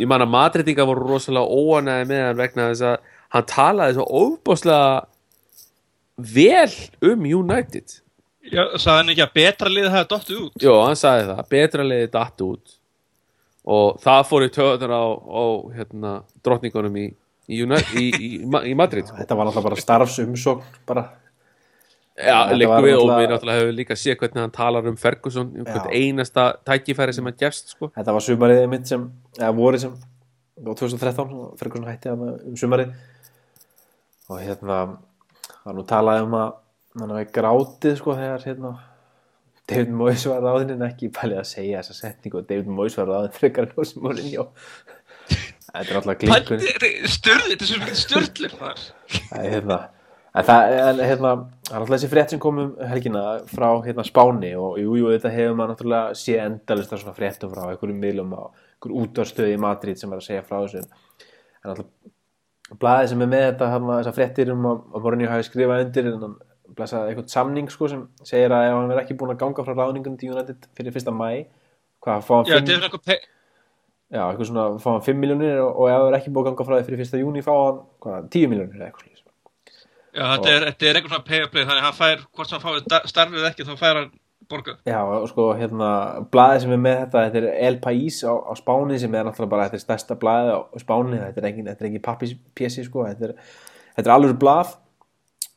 [0.00, 4.06] ég man að Madridinga voru rosalega óanæði með hann vegna þess að hann talaði svo
[4.22, 5.06] óbáslega
[6.16, 6.74] vel
[7.12, 8.00] um United
[8.46, 11.86] Já, sagði hann ekki að betra liðið hafa dottið út Jó, hann sagði það, betra
[11.86, 12.76] leiði datt út
[13.66, 15.44] og það fór í töðunar á, á
[15.74, 16.12] hérna,
[16.46, 17.06] drottningunum í,
[17.50, 19.18] í, United, í, í, Madrid sko.
[19.18, 21.06] Þetta var náttúrulega bara starfsumsókn bara.
[22.16, 25.66] Já, líka við og við náttúrulega hefur líka séð hvernig hann talar um Ferguson um
[25.68, 25.96] hvert Já.
[26.00, 27.90] einasta tækifæri sem hann gefst sko.
[27.92, 29.04] Þetta var sumarið mitt sem,
[29.36, 29.96] eða vorið sem
[30.56, 32.94] á 2013, Ferguson hætti um sumarið
[34.32, 34.78] og hérna
[35.44, 36.54] það var nú talað um að
[37.02, 38.72] hann hafi grátið sko þegar hérna
[39.66, 43.10] David Moyes var ráðinn en ekki pælið að segja þessa setningu og David Moyes var
[43.10, 44.46] ráðinn frekar en Jose Mourinho
[45.28, 46.64] þetta er alltaf glinkun
[47.10, 48.88] Störli, þetta er svo mikið störli maður.
[49.12, 49.78] Það er hérna
[50.36, 51.30] En það hérna,
[51.64, 55.06] það er alltaf þessi frétt sem kom um helgina frá hérna, Spáni og jú, jú,
[55.14, 59.54] þetta hefur maður náttúrulega sé endalist að svona fréttum frá einhverjum miðlum á einhverjum útvarstöði
[59.56, 60.82] í Madrid sem er að segja frá þessu.
[61.64, 65.48] En alltaf blaðið sem er með þetta hérna, þessar fréttir um að, að Mourinho hafi
[65.48, 66.36] skrifað undir en hann
[66.76, 69.76] blæsaði eitthvað samning sko sem segir að ef hann verið ekki búin að ganga frá
[69.78, 71.28] ráðningun til United fyrir fyrsta mæ
[72.04, 75.96] hvað, fá hann Já, fimm- eitthvað já, eitthvað svona, fá hann 5 miljónir og, ef
[76.02, 78.50] það er ekki búið að ganga frá því fyrir fyrsta júni fá hann hvað, 10
[78.52, 79.15] miljónir eða eitthvað
[80.16, 82.48] Já, þetta er, þetta er eitthvað svona pay and play þannig að hann fær, hvort
[82.50, 84.10] sem hann fái da- starfið ekki þá fær hann
[84.48, 84.78] borgað.
[84.86, 85.90] Já, og sko, hérna,
[86.32, 89.52] blaðið sem er með þetta, þetta er El País á, á Spáni sem er náttúrulega
[89.52, 93.04] bara, þetta er stærsta blaðið á Spáni, þetta er engin, þetta er engin pappispjessi, sko,
[93.10, 93.34] þetta er,
[93.98, 94.74] þetta er alveg blað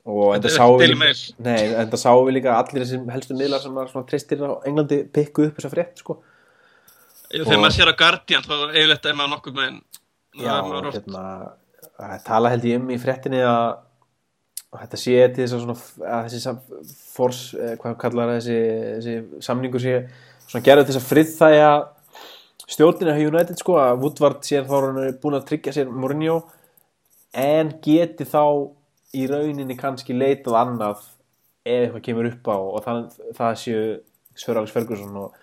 [0.09, 4.41] og Þetta sáum við, sáum við líka allir þessum helstu miðlar sem var svona tristir
[4.41, 6.15] á Englandi pikku upp þessa frétt, sko.
[7.29, 9.77] Þegar Og- maður sér að Guardian þá er yfirleitt er maður nokkuð með
[10.39, 10.55] Já,
[10.95, 11.23] hérna,
[11.99, 13.77] að tala held ég um í fréttinni að að
[14.77, 15.77] þetta sé til þess að svona
[16.15, 16.55] að þessi
[17.15, 18.59] fors, eh, hvað kallar þessi,
[18.97, 19.95] þessi samningur sé
[20.65, 21.71] gerður til þess að friðþæja
[22.69, 24.75] stjórnina hjá United sko að Woodward sér þá
[25.21, 26.43] búin að tryggja sér Mourinho
[27.33, 28.43] en geti þá
[29.17, 31.01] í rauninni kannski leitað annað
[31.65, 33.01] ef eitthvað kemur upp á og það,
[33.37, 33.83] það séu
[34.39, 35.33] Sör Alex Ferguson og,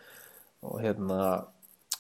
[0.65, 1.45] og hérna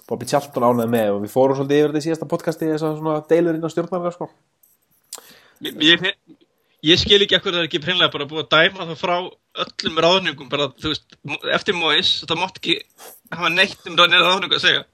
[0.09, 1.11] Bobby Charlton ánæði með.
[1.17, 4.15] Og við fórum svolítið yfir þetta í síðasta podcasti þess að deilur inn á stjórnarlega
[4.15, 4.29] sko.
[5.67, 6.07] Ég, ég,
[6.87, 9.17] ég skil ekki ekkur það er ekki hreinlega bara búið að dæma það frá
[9.65, 11.17] öllum ráðningum bara, þú veist,
[11.57, 12.77] eftir Mois það mátt ekki
[13.35, 14.85] hafa neitt um ráðningu að segja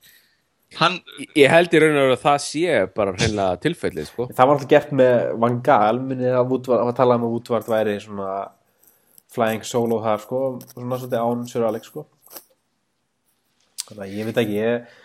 [0.79, 0.99] hann,
[1.37, 4.29] Ég held í raun og veru að það sé bara hreinlega tilfellið sko.
[4.33, 5.15] það var alltaf gert með
[5.45, 8.33] Van Gaal minnið að að tala um að Woodward væri svona
[9.33, 12.07] flying solo þar sko svona svolítið án Sör Alex sko
[13.89, 14.99] þannig að ég veit ekki ég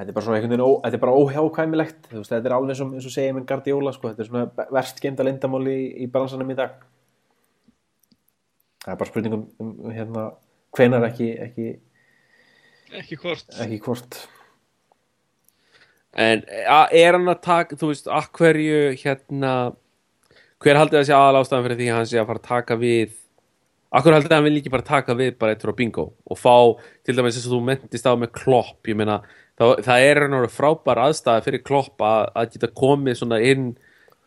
[0.00, 2.00] þetta er bara svona einhvern veginn ó, þetta er bara óhjákvæmilegt.
[2.08, 4.66] Þú veist, þetta er alveg sem, eins og segja með Guardiola sko, þetta er svona
[4.72, 6.78] verst geimda lindamál í, í bransanum í dag.
[8.80, 10.26] Það er bara spurningum um, um hérna,
[10.78, 11.68] hvenar ekki ekki,
[13.02, 13.56] ekki hvort.
[13.60, 14.20] ekki hvort.
[16.16, 19.54] En a- er hann að taka, þú veist, að hverju hérna,
[20.64, 22.80] hver haldið að sé aðal ástæðan fyrir því að hann sé að fara að taka
[22.80, 23.18] við
[23.90, 26.52] Akkur haldið að hann vil ekki bara taka við bara eittur á bingo og fá
[27.02, 29.16] til dæmis eins og þú mentist á með klopp, ég meina
[29.60, 33.70] það, það er orðið frábær aðstæða fyrir klopp að, að geta komið svona inn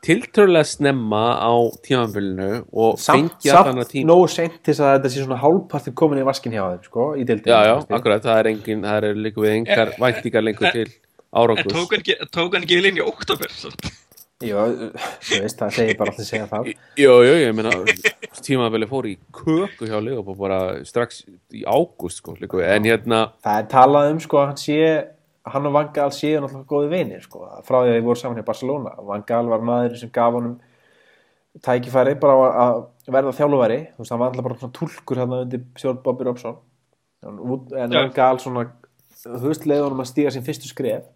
[0.03, 1.53] tiltröðlega snemma á
[1.85, 5.95] tímanfélinu og að þannig samt tím nógu seint til þess að þetta sé svona hálfpartin
[5.99, 9.09] komin í vaskin hjá þeim sko, í deildinni Já, já, akkurat, það er engin, það
[9.09, 10.95] er líka við engar væntingar lengur til en
[11.43, 13.93] árangus tók hann ekki, tók hann ekki í oktober samt?
[14.43, 14.59] Jú,
[15.23, 16.65] þú veist, það segir bara allir segja það.
[16.99, 17.71] Jú, jú, ég meina
[18.43, 21.21] tímaféli fór í köku hjá Leopold bara strax
[21.55, 24.79] í ágúst sko, líka við, en hérna Það er talað um sko að hann sé
[25.51, 28.39] hann og Van Gaal séu náttúrulega góði vinir sko, frá því að þið voru saman
[28.39, 28.93] í Barcelona.
[29.09, 30.59] Van Gaal var maður sem gaf honum
[31.63, 32.77] tækifæri bara að
[33.13, 36.55] verða þjálfari, þú veist, hann var alltaf bara svona túlkur hann undir Sjórn Bobby Robson.
[37.23, 37.41] En.
[37.91, 38.69] Van Gaal svona
[39.23, 41.09] þú veist, leiði honum að stíga sín fyrstu skref.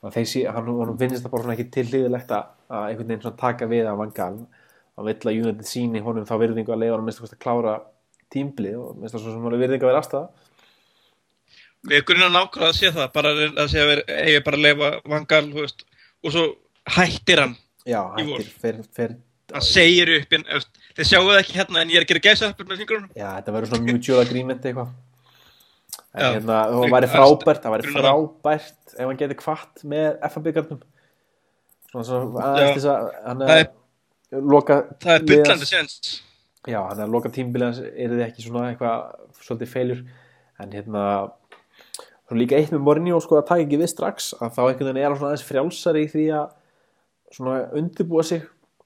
[0.00, 3.68] Sé, hann, finnst það bara svona ekki til hliðilegt að að einhvern veginn svona taka
[3.70, 4.36] við af Van Gaal.
[5.00, 7.78] Að United síni honum þá virðingu að leiða honum minnst að klára
[8.30, 10.49] tímblið og minnst það svo sem alveg virðingu að vera aðstæða
[11.88, 15.44] við grunna nákvæmlega að sé það bara að sé að eigi bara að leifa vangal
[15.54, 15.84] veist,
[16.24, 16.46] og svo
[16.96, 17.56] hættir hann
[17.88, 18.40] Já, Í vor.
[18.42, 19.14] hættir, fer, fer,
[19.54, 22.60] hann segir upp þeir sjáu það ekki hérna en ég er að gera gæsa upp
[22.66, 23.10] með fingrunum.
[23.16, 24.90] Já, þetta verður svona mutual agreement eitthvað.
[26.10, 26.30] En Já.
[26.36, 30.80] hérna, það væri frábært það væri frábært ef hann geti kvart með FA-byggarnum
[31.90, 32.74] svona svona aðeins Já.
[32.74, 35.94] þess að hann Það er loka það er byllandi sens
[36.68, 39.06] já, hann er loka tímbilans er þið ekki svona eitthvað
[39.40, 40.02] svolítið feiljur
[40.60, 41.04] en hérna
[42.30, 45.00] svo líka eitt með Mourinho sko að taka ekki við strax að þá einhvern veginn
[45.02, 46.44] er hann svona aðeins frjálsari í því að
[47.34, 48.44] svona undirbúa sig.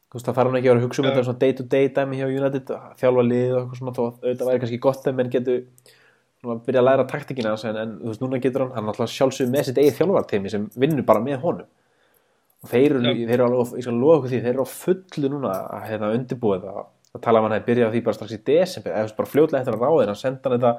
[0.09, 1.67] Þú veist það þarf hann ekki að vera að hugsa um þetta svona day to
[1.75, 4.81] day dæmi hjá United að þjálfa lið og eitthvað svona þó að auðvitað væri kannski
[4.87, 5.61] gott en getur
[6.41, 9.53] svona byrja að læra taktikina en, en þú veist núna getur hann hann alltaf sjálfsög
[9.53, 11.69] með sitt eigið þjálfarteimi sem vinnur bara með honum.
[12.65, 13.13] Og þeir eru, Já.
[13.29, 16.13] þeir eru alveg, ég skal lofa okkur því þeir eru á fullu núna að hérna
[16.17, 16.85] undirbúa þetta.
[17.15, 19.61] Að tala um hann hefði byrjað á því bara strax í desember eða bara fljótlega
[19.61, 20.73] eftir að ráðin hann senda hann þetta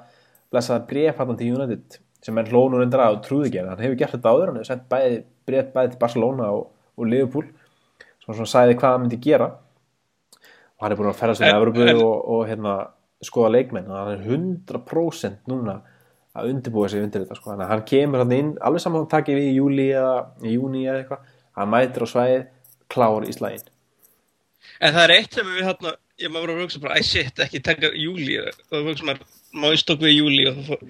[0.55, 3.83] blessaða bref hann til United sem menn hlónu reyndar að og trúði ekki en hann
[3.85, 6.63] hefur gert þetta áður hann hefur sendt bæði, bref bæði til Barcelona og,
[6.97, 7.45] og Liverpool
[8.25, 9.49] sem svona sagði hvað hann myndi gera.
[10.75, 12.73] Og hann er búin að ferðast um En- Evropu og, og hérna
[13.23, 13.85] skoða leikmenn.
[13.91, 15.77] Og hann er 100% núna
[16.35, 17.51] að undirbúa sig undir þetta sko.
[17.53, 20.81] þannig að hann kemur hann inn alveg saman takir við í júli eða í júni
[20.83, 22.41] eða eitthvað hann mætir á svæði
[22.91, 23.69] klár í slægin
[24.81, 25.93] en það er eitt sem við hérna
[26.25, 29.23] ég maður að hugsa bara, æ shit, ekki taka júli og þá hugsa maður,
[29.71, 30.83] ég stokk við í júli og þá fór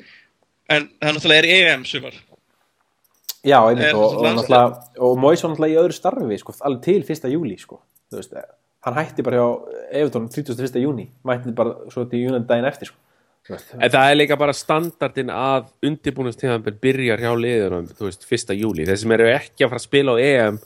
[0.70, 2.16] en það náttúrulega er EM sumar
[3.46, 6.86] Já, einmitt, Er og, og, náttúrulega, og Mois var náttúrulega í öðru starfi sko, alveg
[6.88, 7.28] til 1.
[7.30, 7.78] júli sko.
[8.10, 8.32] Þú veist,
[8.88, 9.50] hann hætti bara hjá
[10.02, 10.80] Evertón 31.
[10.82, 12.98] júni, mætti bara svo til júnan daginn eftir sko.
[13.78, 18.56] En það er líka bara standardin að undirbúinastíðanbel byrjar hjá liðunum, þú veist, 1.
[18.58, 18.88] júli.
[18.90, 20.58] Þeir sem eru ekki að fara að spila á EM,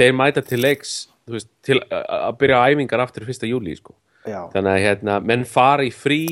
[0.00, 0.94] þeir mæta til leiks,
[1.28, 3.44] þú veist, til að byrja æfingar aftur 1.
[3.50, 3.92] júli, sko.
[4.24, 6.22] já, Þannig að, hérna, menn fara í frí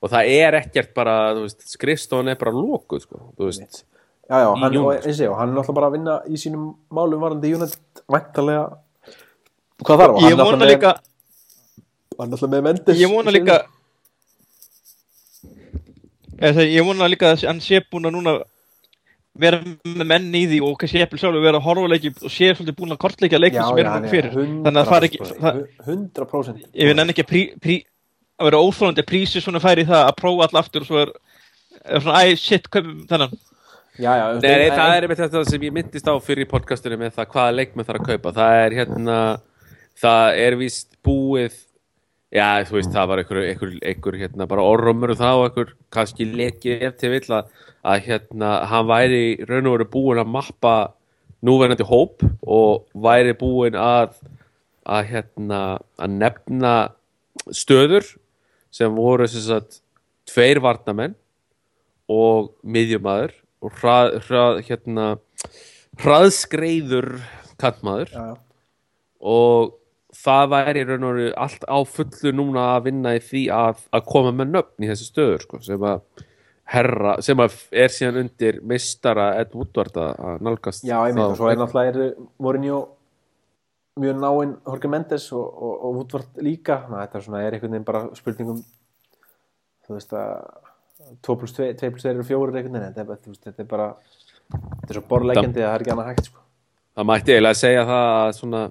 [0.00, 1.14] og það er ekkert bara,
[1.74, 3.22] skrifstofan er bara lókuð, sko,
[4.30, 7.50] já, já, hann, og, ég, hann er náttúrulega bara að vinna í sínum málum varandi
[7.56, 8.64] United væntalega
[9.82, 10.22] hvað þarf?
[10.28, 10.94] ég vona líka,
[12.16, 13.58] hann er náttúrulega með Mendes ég vona líka
[16.40, 18.38] ég vona líka að hann sé búin að núna
[19.40, 22.50] vera með menn í því og kannski eppil sjálfur vera að horfa leiki og sé
[22.50, 24.48] svolítið búin að kortleika leikin já, sem er hann nokkuð er fyrir.
[24.64, 27.76] þannig að það er ekki, 100%, það, 100% ég finn enn ekki að prí, prí,
[28.40, 31.14] að vera óþólandi að prísi svona færi það að prófa all aftur og svo er,
[31.84, 33.34] er svona, æ, shit, kaupum þennan
[34.00, 37.16] já, já, Nei, nei, það er einmitt þetta sem ég myndist á fyrir podcastinu með
[37.18, 38.32] það hvaða leikmenn þarf að kaupa.
[38.38, 39.18] Það er hérna,
[40.00, 41.58] það er víst búið,
[42.32, 45.74] já, þú veist, það var einhver, einhver, einhver hérna, bara orrumur og það og einhver
[45.96, 47.52] kannski lekið ef til vill að,
[47.92, 50.74] að hérna, hann væri í raun og veru búin að mappa
[51.46, 54.16] núverandi hóp og væri búin að,
[54.88, 55.60] að hérna,
[56.00, 56.74] að nefna
[57.56, 58.06] stöður
[58.80, 59.82] sem voru sem sagt
[60.30, 61.16] tveir varnamenn
[62.10, 65.08] og miðjumæður og hrað, hrað, hérna,
[66.00, 67.10] hraðskreiður
[67.60, 68.24] kantmaður já.
[69.20, 69.76] og
[70.16, 74.06] það væri raun og veru allt á fullu núna að vinna í því að, að
[74.08, 76.24] koma með nöfn í þessi stöður sko, sem að
[76.70, 81.50] herra, sem að er síðan undir meistara Ed Woodward að nálgast Já, þá- og svo
[81.50, 82.10] er náttúrulega
[82.40, 82.80] Mourinho
[83.98, 86.84] mjög náinn Jorge Mendes og, og, og Woodward líka.
[86.90, 88.60] Ná, þetta er svona, er einhvern veginn bara spurningum
[89.90, 90.34] þú veist að
[91.26, 93.88] 2 plus 2, 2 plus 2 eru 4 einhvern veginn, þetta er, þetta er bara
[94.50, 96.44] þetta er svo borlegjandi að það er ekki annað hægt sko.
[96.98, 98.62] það mætti eiginlega segja það að svona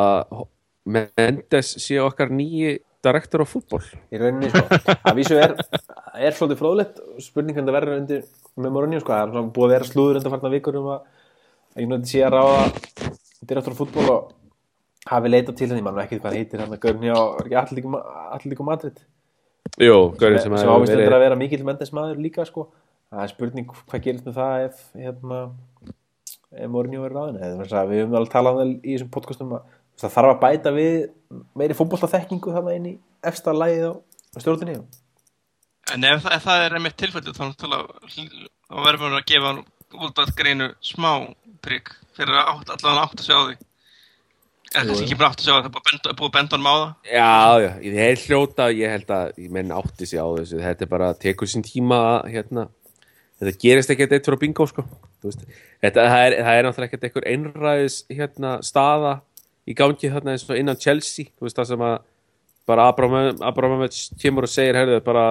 [0.00, 0.46] að
[0.90, 6.60] Mendes sé okkar nýji direktor á fútból í rauninni, sko, að vísu er er svolítið
[6.60, 8.22] fróðlegt, spurningan það verður undir
[8.60, 11.08] Mourinho, sko, það er svona búið að vera slúður undan farna vikur um að
[11.70, 13.09] að United sé að ráða
[13.50, 14.32] direktor á fútból og
[15.10, 17.20] hafi leitað til henni, mann ekki hvað hann heitir hann að görni á
[18.36, 18.98] Atletico Madrid?
[19.80, 22.68] Jú, gaurinn sem, sem, ávist verið- að vera mikill mendes maður líka sko.
[23.10, 25.38] það er spurning hvað gerist með það ef hérna
[26.54, 29.54] ef Mourinho er ráðin eða þess að við höfum alveg talað um í þessum podcastum
[29.56, 29.64] að
[30.00, 30.94] það þarf að bæta við
[31.58, 32.94] meiri fótboltaþekkingu þarna inn í
[33.30, 34.76] efsta lagið á stjórninni.
[35.94, 37.44] En ef, það- ef það er einmitt tilfellið þá
[38.70, 39.52] verður maður að gefa
[40.06, 41.10] útbætt greinu smá
[41.62, 41.90] prigg
[42.20, 43.56] fyrir að átt, allan átt að sjá því
[44.70, 46.34] eða kannski ekki bara átt að sjá því það er búið að benda- búið að
[46.36, 46.90] benda honum á það.
[47.10, 47.32] Já,
[47.64, 50.60] já, ég held hljóta ég held að, ég menn átti sig á þessu.
[50.62, 52.66] Þetta er bara, tekur sín tíma að, hérna,
[53.40, 54.84] þetta gerist ekki eitt fyrir bingo sko,
[55.24, 59.16] þetta, það, er, er náttúrulega ekkert einhver einræðis hérna, staða
[59.66, 61.98] í gangi þarna eins og innan Chelsea, veist það sem að
[62.70, 65.24] bara Abramovich kemur og segir, herðu, bara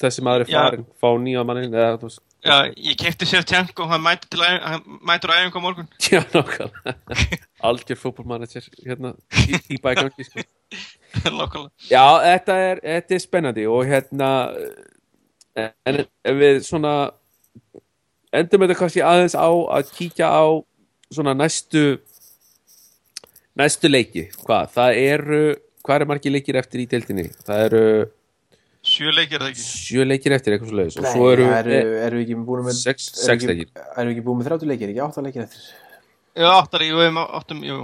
[0.00, 0.58] þessi maður er Já.
[0.62, 5.32] farin, fá nýja mannin eða, þú veist, Já, ég kefti sér tjank og hann mætur
[5.34, 5.88] æfingu á morgun.
[6.12, 7.40] Já, nákvæmlega.
[7.64, 9.14] Algjör fótbolmanager hérna,
[9.46, 10.44] í, í bægangi sko.
[11.24, 11.70] Nákvæmlega.
[11.90, 14.30] Já, þetta er, þetta er spennandi og hérna
[15.56, 16.02] en
[16.38, 16.94] við svona
[18.36, 20.44] endum þetta kannski aðeins á að kíkja á
[21.10, 21.86] svona næstu
[23.56, 24.28] næstu leiki.
[24.44, 25.42] Hvað, það eru
[25.86, 27.30] hvað eru margir leikir eftir í deildinni?
[27.46, 27.82] Það eru
[28.96, 29.64] Sjö leikir er það ekki?
[29.66, 31.74] Sjö leikir eftir eitthvað svo leiðis og svo eru eru,
[32.06, 33.68] eru við ekki búin með sex, sex leikir.
[33.92, 35.66] Erum við ekki búin með 30 leikir, ekki 8 leikir eftir?
[36.36, 37.78] Já, áttar, jú, við áttum, jú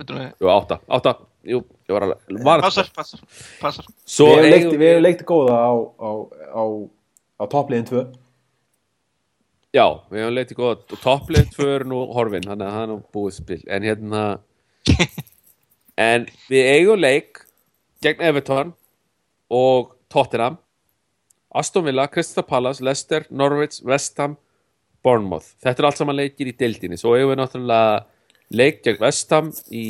[0.00, 1.12] Betur við Jú, átta, átta,
[1.48, 3.20] jú, ég var alveg var Passar, passar,
[3.60, 3.88] passar.
[4.08, 6.10] Svo Við hefum leikt, leikt góða á, á,
[6.56, 6.64] á,
[7.40, 8.04] á toppliðin 2
[9.76, 12.88] Já, við hefum leitið góða og topplið tvö eru nú horfin þannig að það er
[12.90, 13.60] nú búið spil.
[13.70, 14.22] En hérna
[16.10, 17.44] en við eigum leik
[18.02, 18.72] gegn Everton
[19.52, 20.58] og Tottenham
[21.54, 24.36] Aston Villa, Crystal Palace, Leicester, Norwich, West Ham
[25.02, 25.48] Bournemouth.
[25.64, 26.98] Þetta er allt saman leikir í deildinni.
[27.00, 28.04] Svo eigum við náttúrulega
[28.54, 29.84] leik gegn West Ham í,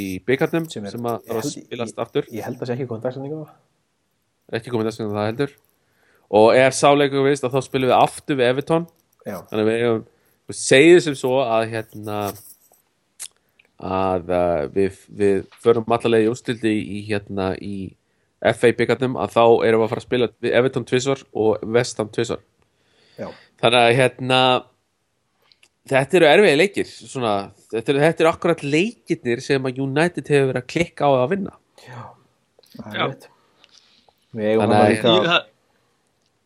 [0.00, 2.28] í byggarnum Sem sem, að þarf að ég held- spilast aftur.
[2.32, 3.52] Ég held að sé ekki á það
[4.54, 5.54] Ekki komið vegna það heldur.
[6.34, 8.86] Og ef sáleikur veist að þá spilum við aftur við Everton
[9.24, 10.02] Já, þannig að við eigum
[10.48, 12.18] við segjum sem svo að hérna
[13.84, 17.76] að uh, við, við förum allavega í ústildi í hérna í
[18.52, 22.00] FA byggarnum að þá erum við að fara að spila við Everton tvisvar og West
[22.02, 22.42] Ham tvisvar.
[23.18, 23.28] Já,
[23.62, 24.40] þannig að hérna
[25.88, 27.32] þetta eru erfiði leikir svona,
[27.72, 31.32] þetta eru, þetta eru akkurat leikirnir sem að United hefur verið að klikka á að
[31.34, 31.56] vinna.
[31.84, 32.02] Já.
[32.74, 33.26] Það er rétt.
[34.34, 35.44] Við eigum Þannig að- líka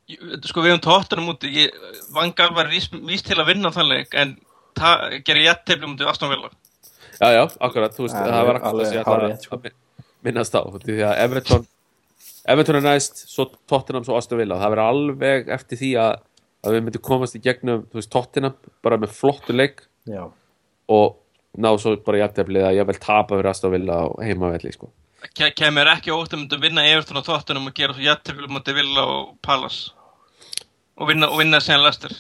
[0.08, 1.72] ég, sko við höfum tóttunum ég,
[2.12, 4.36] Vangal var vís, vís til að vinna þann leik en
[4.78, 6.50] það gerir jættefli mútið Aston Villa.
[7.18, 9.56] Já, já, akkurat, þú veist, það var akkurat alveg ætlaði hárrétt, sko.
[9.56, 9.72] að
[10.22, 11.66] minnast á því að Everton
[12.48, 14.56] Everton er næst, svo Tottenham, svo Aston Villa.
[14.60, 16.12] Það verður alveg eftir því að,
[16.64, 20.22] að við myndum komast í gegnum, veist, Tottenham bara með flottu leik Já,
[20.88, 21.18] og
[21.60, 24.88] ná svo bara jafnteflið að ég vil tapa fyrir Aston Villa á heimavelli, sko.
[25.36, 28.80] Ke kemur ekki ótt að myndum vinna Everton og tóttunum og gera svo jættefli mútið
[28.80, 29.92] Villa og Palace.
[30.98, 32.14] Og vinna, og vinna sen Leicester.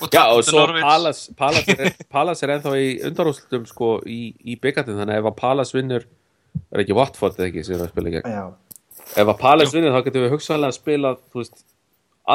[0.00, 0.64] Og Já, og svo.
[0.80, 5.30] Palace, Palace, er, Palace er ennþá í undarúslutum, sko, í, í byggatin þannig að ef
[5.32, 6.06] að Palace vinnur
[6.72, 8.36] er ekki Watford eða ekki sem er að spila í gegn.
[8.36, 8.44] Já,
[9.14, 11.64] ef að Palace vinnur þá getum við hugsanlega að spila þú veist,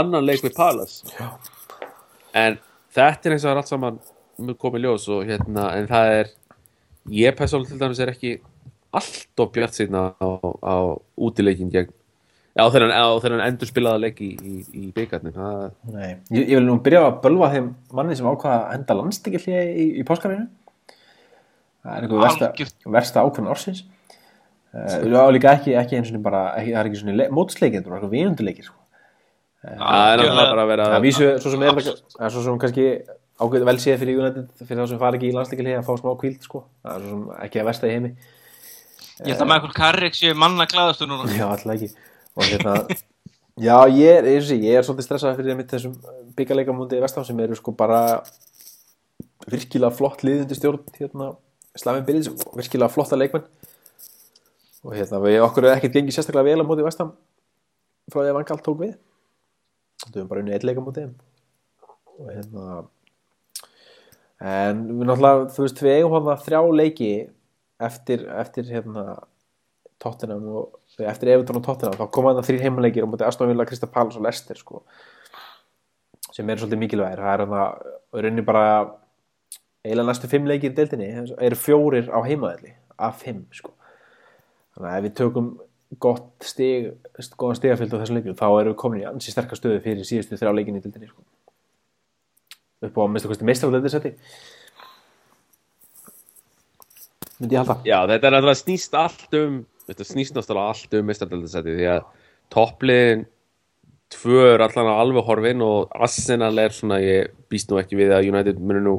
[0.02, 1.08] annan leik við Palace.
[1.18, 1.28] Já.
[2.44, 2.60] en
[2.96, 4.00] þetta er eins og það er allt saman
[4.62, 6.36] komið ljós og hérna en það er
[7.12, 8.36] ég persónulega til dæmis er ekki
[8.92, 10.30] allt of bjart síðan á,
[10.64, 10.76] á
[11.16, 11.92] útileikin gegn
[12.60, 16.10] á þennan, á þennan endur spilaða leik í, í, í byggarnin það, nei.
[16.36, 19.86] Ég, ég vil nú byrja að bölva þeim manni sem ákvaða að henda landstíkjallið í,
[20.02, 20.50] í páskarinu
[21.82, 22.50] Það er einhver versta,
[22.94, 23.82] versta ákveðin ársins.
[23.82, 24.01] Uh,
[24.72, 27.98] já, líka ekki, ekki eins og bara, ekki, það er ekki svona mótsleikir, það er
[27.98, 28.78] eitthvað vinunduleikir sko.
[29.62, 32.44] það er náttúrulega bara að vera Það vísu, svo sem er það það er svo
[32.46, 32.86] sem kannski
[33.42, 36.14] ákveð vel séð fyrir United fyrir þá sem fara ekki í landsleikilega að fá smá
[36.22, 36.64] kvíld sko.
[36.86, 38.14] það er svo sem ekki að versta í heimi
[39.22, 41.92] Ég held að Michael Carrick sé manna glæðastu núna Já, alltaf ekki
[42.32, 42.74] og hérna,
[43.60, 45.98] já, ég er, og sé, ég er svolítið stressað fyrir mitt þessum
[46.38, 48.22] byggarleikamúndi í Vestam sem eru sko bara
[49.52, 51.34] virkilega flott liðundi stjórn hérna,
[51.76, 53.46] virkilega flotta leikmenn
[54.82, 57.14] og hérna, við okkur er ekkert gengið sérstaklega vel á móti Vestam
[58.12, 58.96] frá því að Vangald tók við.
[60.08, 61.04] Þú erum bara unnið eitt leikamúti
[62.18, 62.80] og hérna
[64.42, 67.12] en við náttúrulega, þú veist, við eigum hann þrjá leiki
[67.82, 69.06] eftir, eftir hérna
[70.02, 73.68] Tottenham og eftir Everton og Tottenham þá koma það þrýr heimaleikir á móti Aston Villa,
[73.70, 74.82] Krista Palace og Leicester sko,
[76.34, 77.22] sem eru svolítið mikilvægir.
[77.22, 78.66] Það er hann að raunin bara
[79.86, 83.76] eiginlega næstu fimm leikir í deildinni eru fjórir á heimaðalli af fimm sko.
[84.76, 85.52] Þannig að ef við tökum
[86.02, 86.88] gott stig
[87.36, 90.40] góðan stigafylgd á þessum leikjum þá erum við komin í ansi sterkar stöðu fyrir síðustu
[90.40, 91.26] þrjá leikin í deildinni sko.
[92.88, 94.14] upp á að mista kosti meistaraldeildisetti
[97.42, 97.78] myndi ég halda.
[97.84, 102.02] Já, þetta er náttúrulega snýst allt um þetta snýst náttúrulega allt um mistardaldasæti því að
[102.54, 103.26] toppliðin
[104.12, 108.28] tvö er allan alveg horfin og Arsenal er svona, ég býst nú ekki við að
[108.32, 108.98] United muni nú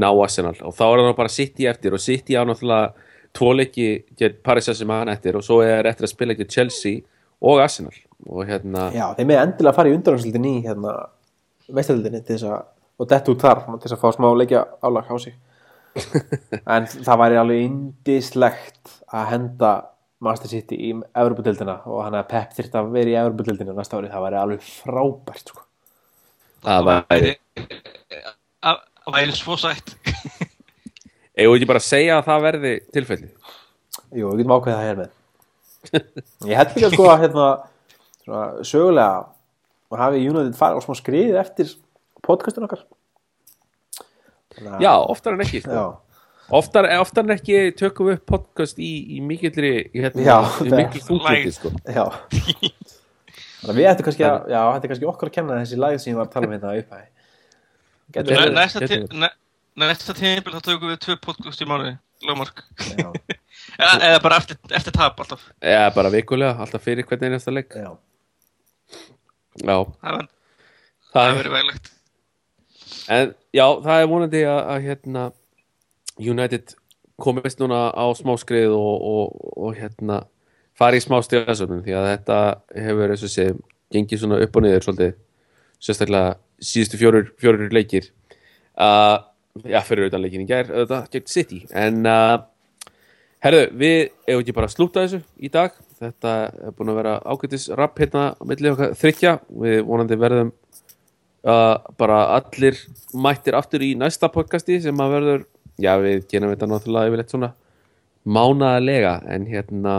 [0.00, 0.56] ná Arsenal.
[0.66, 4.68] Og þá er það bara City eftir og City á náttúrulega tvo leiki gegn Paris
[4.68, 7.00] Saint-Germain eftir og svo er eftir að spila gegn Chelsea
[7.40, 7.94] og Arsenal.
[8.28, 10.96] Og hérna, Já, þeim er endilega að fara í undanhanslutin í hérna,
[11.72, 12.68] meistaldinni til þess að
[13.00, 15.38] og dett út þar, til þess að fá smá leikja álag á sig.
[16.74, 19.70] En það væri alveg indislegt að henda
[20.20, 24.10] Master City í Evropadeildina og hann að Pep þyrft að vera í Evropadeildina næsta ári,
[24.12, 25.64] það væri alveg frábært sko.
[26.66, 27.32] það væri
[28.60, 29.94] að að væri svo sætt
[31.48, 33.28] við ekki bara að segja að það verði tilfelli
[34.10, 35.10] Jú, við getum ákveðið það hér með.
[36.50, 37.46] Ég held líka sko að hérna,
[38.24, 39.20] svona, sögulega
[39.90, 41.72] og hafi United farið á smá skriðið eftir
[42.26, 42.84] podcastun okkar.
[44.54, 45.74] Þannig að- já, oftar en ekki sko.
[45.78, 45.84] Já,
[46.60, 50.36] oftar, oftar en ekki tökum við upp podcast í, í mikillri hérna, Já,
[50.66, 51.72] í mikil þungluti sko.
[51.96, 52.04] Já.
[53.60, 56.12] Að við ættum kannski að, já, þetta er kannski okkur að kenna þessi lagð sem
[56.14, 56.94] ég var að tala um hérna upp
[58.10, 59.34] Getur Þetta verið Næsta ne-
[59.78, 61.96] næsta tímabil þá tökum við tvö podcast í mánuði
[62.26, 62.64] Lómark
[62.98, 63.06] Já,
[63.80, 65.44] eða, bara eftir, eftir tap alltaf.
[65.64, 67.72] Eða bara vikulega, alltaf fyrir hvernig einasta leik.
[67.72, 67.94] Já,
[69.64, 70.28] já, það er-
[71.14, 71.90] það er verið veglegt
[73.10, 75.22] En já, það er vonandi að, að hérna,
[76.20, 76.74] United
[77.20, 80.20] komist núna á smáskrið og, og, og hérna
[80.78, 82.36] fari í smá stjórnarsöfnum því að þetta
[82.84, 83.46] hefur eins og sé
[83.92, 85.16] gengið svona upp og niður svolítið
[85.82, 88.06] sérstaklega síðustu fjórir, fjórir leikir.
[88.76, 89.18] Uh,
[89.58, 91.60] já, fyrir auðvitað leikin í gær auðvitað gegn City.
[91.76, 92.38] En uh,
[93.44, 93.96] herðu, við
[94.28, 95.76] eigum ekki bara að slúta þessu í dag.
[96.00, 100.52] Þetta er búin að vera ágætis rapp hérna á milli okkar þryggja við vonandi verðum
[101.44, 102.78] uh, bara allir
[103.12, 105.46] mættir aftur í næsta podcasti sem að verður,
[105.80, 107.52] já við genum þetta náttúrulega yfirleitt svona
[108.24, 109.16] mánaðarlega.
[109.32, 109.96] En hérna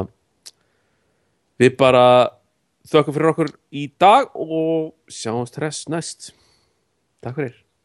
[1.61, 2.05] við bara
[2.89, 6.31] þökkum fyrir okkur í dag og sjáumst hress næst.
[7.21, 7.59] Takk fyrir